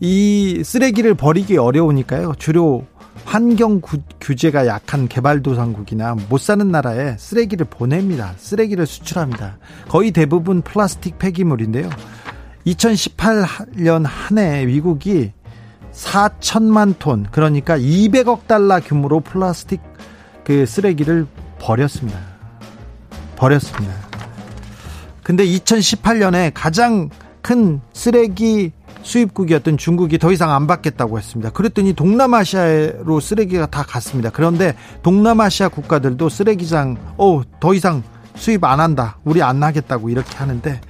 [0.00, 2.34] 이 쓰레기를 버리기 어려우니까요.
[2.38, 2.86] 주로
[3.24, 8.32] 환경 구, 규제가 약한 개발도상국이나 못 사는 나라에 쓰레기를 보냅니다.
[8.38, 9.58] 쓰레기를 수출합니다.
[9.88, 11.88] 거의 대부분 플라스틱 폐기물인데요.
[12.66, 15.32] 2018년 한 해 미국이
[15.92, 19.80] 4천만 톤, 그러니까 200억 달러 규모로 플라스틱
[20.44, 21.26] 그 쓰레기를
[21.58, 22.18] 버렸습니다.
[23.36, 24.09] 버렸습니다.
[25.30, 27.08] 근데 2018년에 가장
[27.40, 28.72] 큰 쓰레기
[29.02, 31.50] 수입국이었던 중국이 더 이상 안 받겠다고 했습니다.
[31.50, 34.30] 그랬더니 동남아시아로 쓰레기가 다 갔습니다.
[34.30, 34.74] 그런데
[35.04, 38.02] 동남아시아 국가들도 쓰레기장, 어, 더 이상
[38.34, 39.18] 수입 안 한다.
[39.22, 40.80] 우리 안 하겠다고 이렇게 하는데,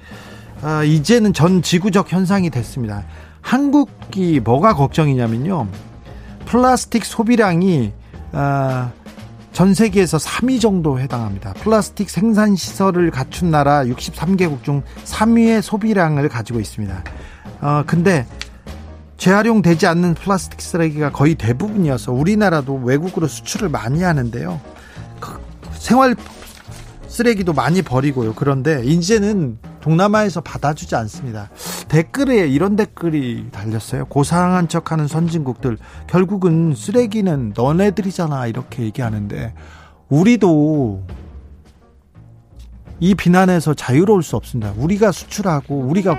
[0.62, 3.05] 아, 이제는 전 지구적 현상이 됐습니다.
[3.43, 5.68] 한국이 뭐가 걱정이냐면요.
[6.47, 7.93] 플라스틱 소비량이,
[8.32, 8.91] 아,
[9.53, 11.53] 전 세계에서 3위 정도 해당합니다.
[11.55, 17.05] 플라스틱 생산 시설을 갖춘 나라 63개국 중 3위의 소비량을 가지고 있습니다.
[17.61, 18.26] 어, 근데
[19.16, 24.61] 재활용되지 않는 플라스틱 쓰레기가 거의 대부분이어서 우리나라도 외국으로 수출을 많이 하는데요.
[25.20, 25.38] 그
[25.74, 26.16] 생활
[27.07, 28.34] 쓰레기도 많이 버리고요.
[28.34, 31.51] 그런데 이제는 동남아에서 받아주지 않습니다.
[31.89, 34.07] 댓글에 이런 댓글이 달렸어요.
[34.07, 39.55] 고상한 척하는 선진국들 결국은 쓰레기는 너네들이잖아 이렇게 얘기하는데
[40.09, 41.03] 우리도
[43.01, 44.74] 이 비난에서 자유로울 수 없습니다.
[44.76, 46.18] 우리가 수출하고 우리가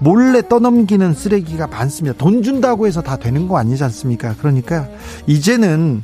[0.00, 2.16] 몰래 떠넘기는 쓰레기가 많습니다.
[2.16, 4.34] 돈 준다고 해서 다 되는 거 아니지 않습니까?
[4.38, 4.88] 그러니까
[5.26, 6.02] 이제는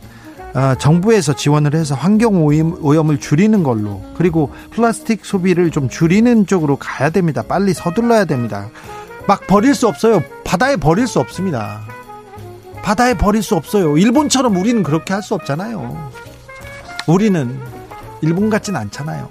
[0.55, 6.77] 어, 정부에서 지원을 해서 환경 오염, 을 줄이는 걸로 그리고 플라스틱 소비를 좀 줄이는 쪽으로
[6.77, 7.43] 가야 됩니다.
[7.47, 8.69] 빨리 서둘러야 됩니다.
[9.29, 10.23] 막 버릴 수 없어요.
[10.45, 11.83] 바다에 버릴 수 없습니다.
[12.83, 13.97] 바다에 버릴 수 없어요.
[13.97, 16.11] 일본처럼 우리는 그렇게 할 수 없잖아요.
[17.07, 17.59] 우리는
[18.23, 19.29] 일본 같진 않잖아요.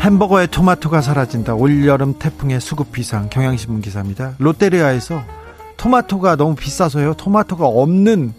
[0.00, 1.54] 햄버거에 토마토가 사라진다.
[1.54, 3.28] 올여름 태풍의 수급 비상.
[3.30, 4.34] 경향신문 기사입니다.
[4.38, 5.22] 롯데리아에서
[5.76, 7.14] 토마토가 너무 비싸서요.
[7.14, 8.32] 토마토가 없는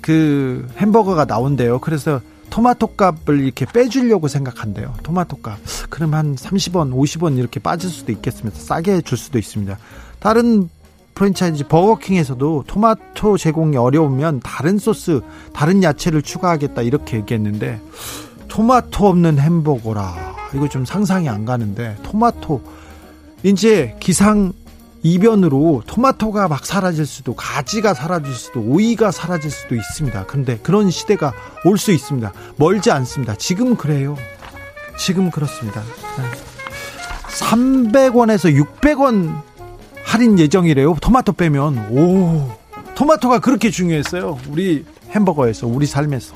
[0.00, 1.78] 그 햄버거가 나온대요.
[1.80, 4.94] 그래서 토마토 값을 이렇게 빼주려고 생각한대요.
[5.02, 5.58] 토마토 값.
[5.88, 8.58] 그럼 한 30원, 50원 이렇게 빠질 수도 있겠습니다.
[8.58, 9.78] 싸게 줄 수도 있습니다.
[10.18, 10.68] 다른
[11.14, 15.20] 프랜차이즈 버거킹에서도 토마토 제공이 어려우면 다른 소스,
[15.54, 17.80] 다른 야채를 추가하겠다 이렇게 얘기했는데
[18.48, 20.34] 토마토 없는 햄버거라.
[20.54, 22.62] 이거 좀 상상이 안 가는데 토마토
[23.44, 24.52] 이제 기상
[25.02, 30.26] 이변으로 토마토가 막 사라질 수도 가지가 사라질 수도 오이가 사라질 수도 있습니다.
[30.26, 31.32] 그런데 그런 시대가
[31.64, 32.32] 올 수 있습니다.
[32.56, 33.34] 멀지 않습니다.
[33.36, 34.16] 지금 그래요.
[34.96, 35.82] 지금 그렇습니다.
[37.28, 39.42] 300원에서 600원
[40.04, 40.96] 할인 예정이래요.
[41.00, 41.90] 토마토 빼면.
[41.90, 42.52] 오.
[42.94, 44.38] 토마토가 그렇게 중요했어요.
[44.50, 46.34] 우리 햄버거에서, 우리 삶에서.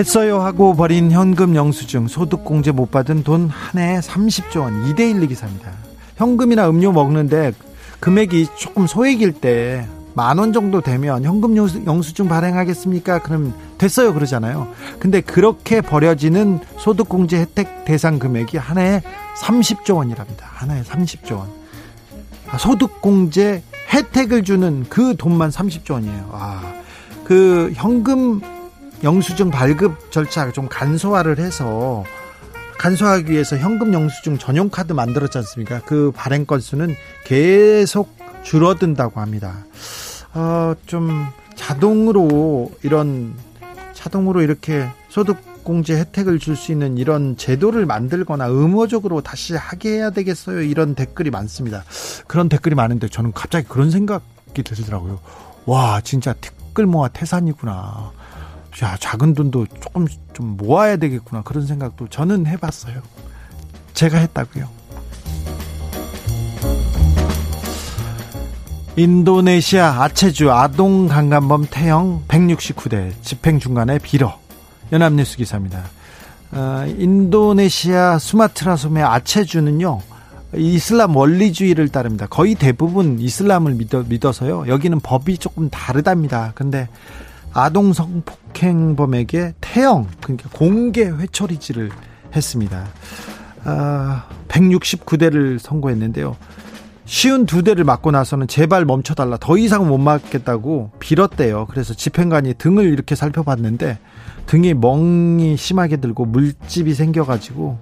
[0.00, 5.72] 됐어요 하고 버린 현금 영수증 소득공제 못 받은 돈 한 해에 30조 원 2대1 기사입니다.
[6.16, 7.52] 현금이나 음료 먹는데
[8.00, 13.20] 금액이 조금 소액일 때 만 원 정도 되면 현금 영수증 발행하겠습니까?
[13.20, 14.68] 그럼 됐어요 그러잖아요.
[14.98, 19.00] 근데 그렇게 버려지는 소득공제 혜택 대상 금액이 한 해에
[19.40, 20.46] 30조 원이랍니다.
[20.50, 21.48] 하나에 30조 원.
[22.50, 23.62] 아, 소득공제
[23.94, 26.28] 혜택을 주는 그 돈만 30조 원이에요.
[26.32, 26.62] 아,
[27.24, 28.40] 그 현금
[29.02, 32.04] 영수증 발급 절차 좀 간소화를 해서
[32.78, 35.80] 간소화하기 위해서 현금 영수증 전용 카드 만들었지 않습니까?
[35.82, 36.94] 그 발행 건수는
[37.24, 39.64] 계속 줄어든다고 합니다.
[40.34, 43.34] 어, 좀 자동으로 이런
[43.94, 50.10] 자동으로 이렇게 소득 공제 혜택을 줄 수 있는 이런 제도를 만들거나 의무적으로 다시 하게 해야
[50.10, 50.60] 되겠어요.
[50.62, 51.82] 이런 댓글이 많습니다.
[52.28, 55.18] 그런 댓글이 많은데 저는 갑자기 그런 생각이 들더라고요.
[55.64, 58.12] 와, 진짜 댓글 모아 태산이구나.
[58.82, 61.42] 야, 작은 돈도 조금 좀 모아야 되겠구나.
[61.42, 63.00] 그런 생각도 저는 해봤어요.
[63.94, 64.68] 제가 했다고요.
[68.96, 74.38] 인도네시아 아체주 아동 강간범 태형 169대 집행 중간에 빌어
[74.90, 75.82] 연합뉴스 기사입니다.
[76.52, 80.00] 어, 인도네시아 수마트라 섬의 아체주는요
[80.54, 82.26] 이슬람 원리주의를 따릅니다.
[82.26, 86.52] 거의 대부분 이슬람을 믿어, 믿어서요 여기는 법이 조금 다르답니다.
[86.54, 86.88] 근데
[87.56, 91.90] 아동 성폭행범에게 태형 그러니까 공개 회초리질을
[92.34, 92.84] 했습니다.
[93.64, 96.36] 아, 169대를 선고했는데요.
[97.06, 101.66] 쉬운 두 대를 맞고 나서는 제발 멈춰달라 더 이상 못 맞겠다고 빌었대요.
[101.70, 103.98] 그래서 집행관이 등을 이렇게 살펴봤는데
[104.44, 107.78] 등에 멍이 심하게 들고 물집이 생겨가지고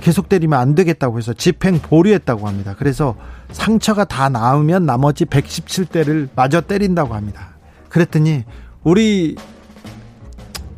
[0.00, 2.74] 계속 때리면 안 되겠다고 해서 집행 보류했다고 합니다.
[2.76, 3.14] 그래서
[3.52, 7.50] 상처가 다 나으면 나머지 117대를 마저 때린다고 합니다.
[7.90, 8.44] 그랬더니
[8.84, 9.34] 우리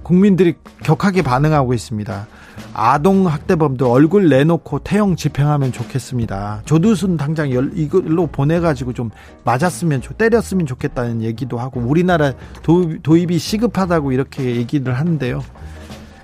[0.04, 0.54] 국민들이
[0.84, 2.28] 격하게 반응하고 있습니다.
[2.72, 6.62] 아동 학대범도 얼굴 내놓고 태형 집행하면 좋겠습니다.
[6.64, 9.10] 조두순 당장 이걸로 보내가지고 좀
[9.44, 12.32] 맞았으면 때렸으면 좋겠다는 얘기도 하고 우리나라
[12.62, 15.42] 도, 도입이 시급하다고 이렇게 얘기를 하는데요.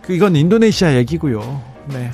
[0.02, 1.60] 그 이건 인도네시아 얘기고요.
[1.88, 2.10] 네.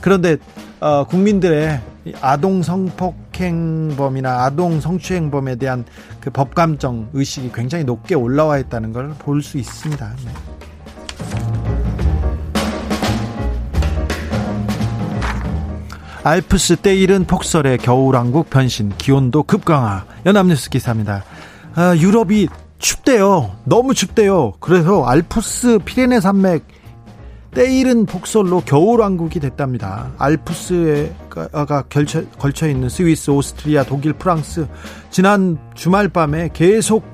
[0.00, 0.36] 그런데
[0.80, 1.80] 어, 국민들의
[2.22, 5.84] 아동 성폭행범이나 아동 성추행범에 대한
[6.20, 10.16] 그 법감정 의식이 굉장히 높게 올라와 있다는 걸 볼 수 있습니다.
[10.24, 10.32] 네.
[16.22, 20.04] 알프스 때이른 폭설에 겨울왕국 변신, 기온도 급강하.
[20.26, 21.24] 연합뉴스 기사입니다.
[21.74, 22.48] 아, 유럽이
[22.78, 23.52] 춥대요.
[23.64, 24.52] 너무 춥대요.
[24.60, 26.64] 그래서 알프스 피레네 산맥
[27.54, 30.12] 때이른 폭설로 겨울왕국이 됐답니다.
[30.18, 34.68] 알프스가 걸쳐, 걸쳐 있는 스위스, 오스트리아, 독일, 프랑스
[35.10, 37.04] 지난 주말 밤에 계속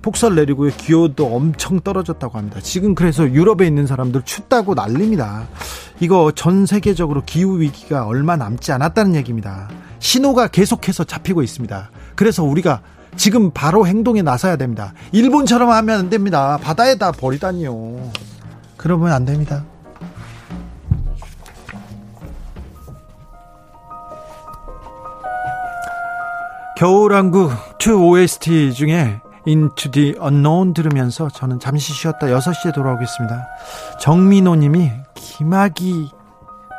[0.00, 0.70] 폭설 내리고요.
[0.76, 2.60] 기온도 엄청 떨어졌다고 합니다.
[2.62, 5.48] 지금 그래서 유럽에 있는 사람들 춥다고 난립니다.
[6.00, 9.68] 이거 전 세계적으로 기후 위기가 얼마 남지 않았다는 얘기입니다.
[9.98, 11.90] 신호가 계속해서 잡히고 있습니다.
[12.14, 12.80] 그래서 우리가
[13.16, 14.94] 지금 바로 행동에 나서야 됩니다.
[15.10, 16.58] 일본처럼 하면 안 됩니다.
[16.62, 18.12] 바다에다 버리다니요.
[18.78, 19.64] 그러면 안 됩니다.
[26.78, 27.50] 겨울왕국
[27.84, 33.48] 2 OST 중에 Into the Unknown 들으면서 저는 잠시 쉬었다 6시에 돌아오겠습니다.
[34.00, 36.12] 정민호 님이 김학이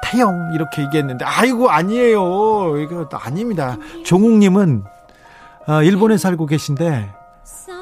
[0.01, 2.77] 태영 이렇게 얘기했는데 아이고 아니에요.
[2.77, 3.77] 이거 아닙니다.
[4.05, 4.85] 종욱 님은
[5.67, 7.18] 아, 일본에 살고 계신데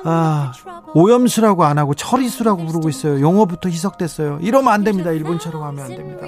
[0.04, 0.52] 아,
[0.94, 3.20] 오염수라고 안 하고 처리수라고 부르고 있어요.
[3.20, 4.40] 용어부터 희석됐어요.
[4.42, 5.12] 이러면 안 됩니다.
[5.12, 6.28] 일본처럼 하면 안 됩니다.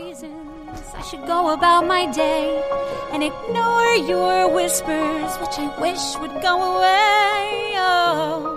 [8.11, 8.48] Oh.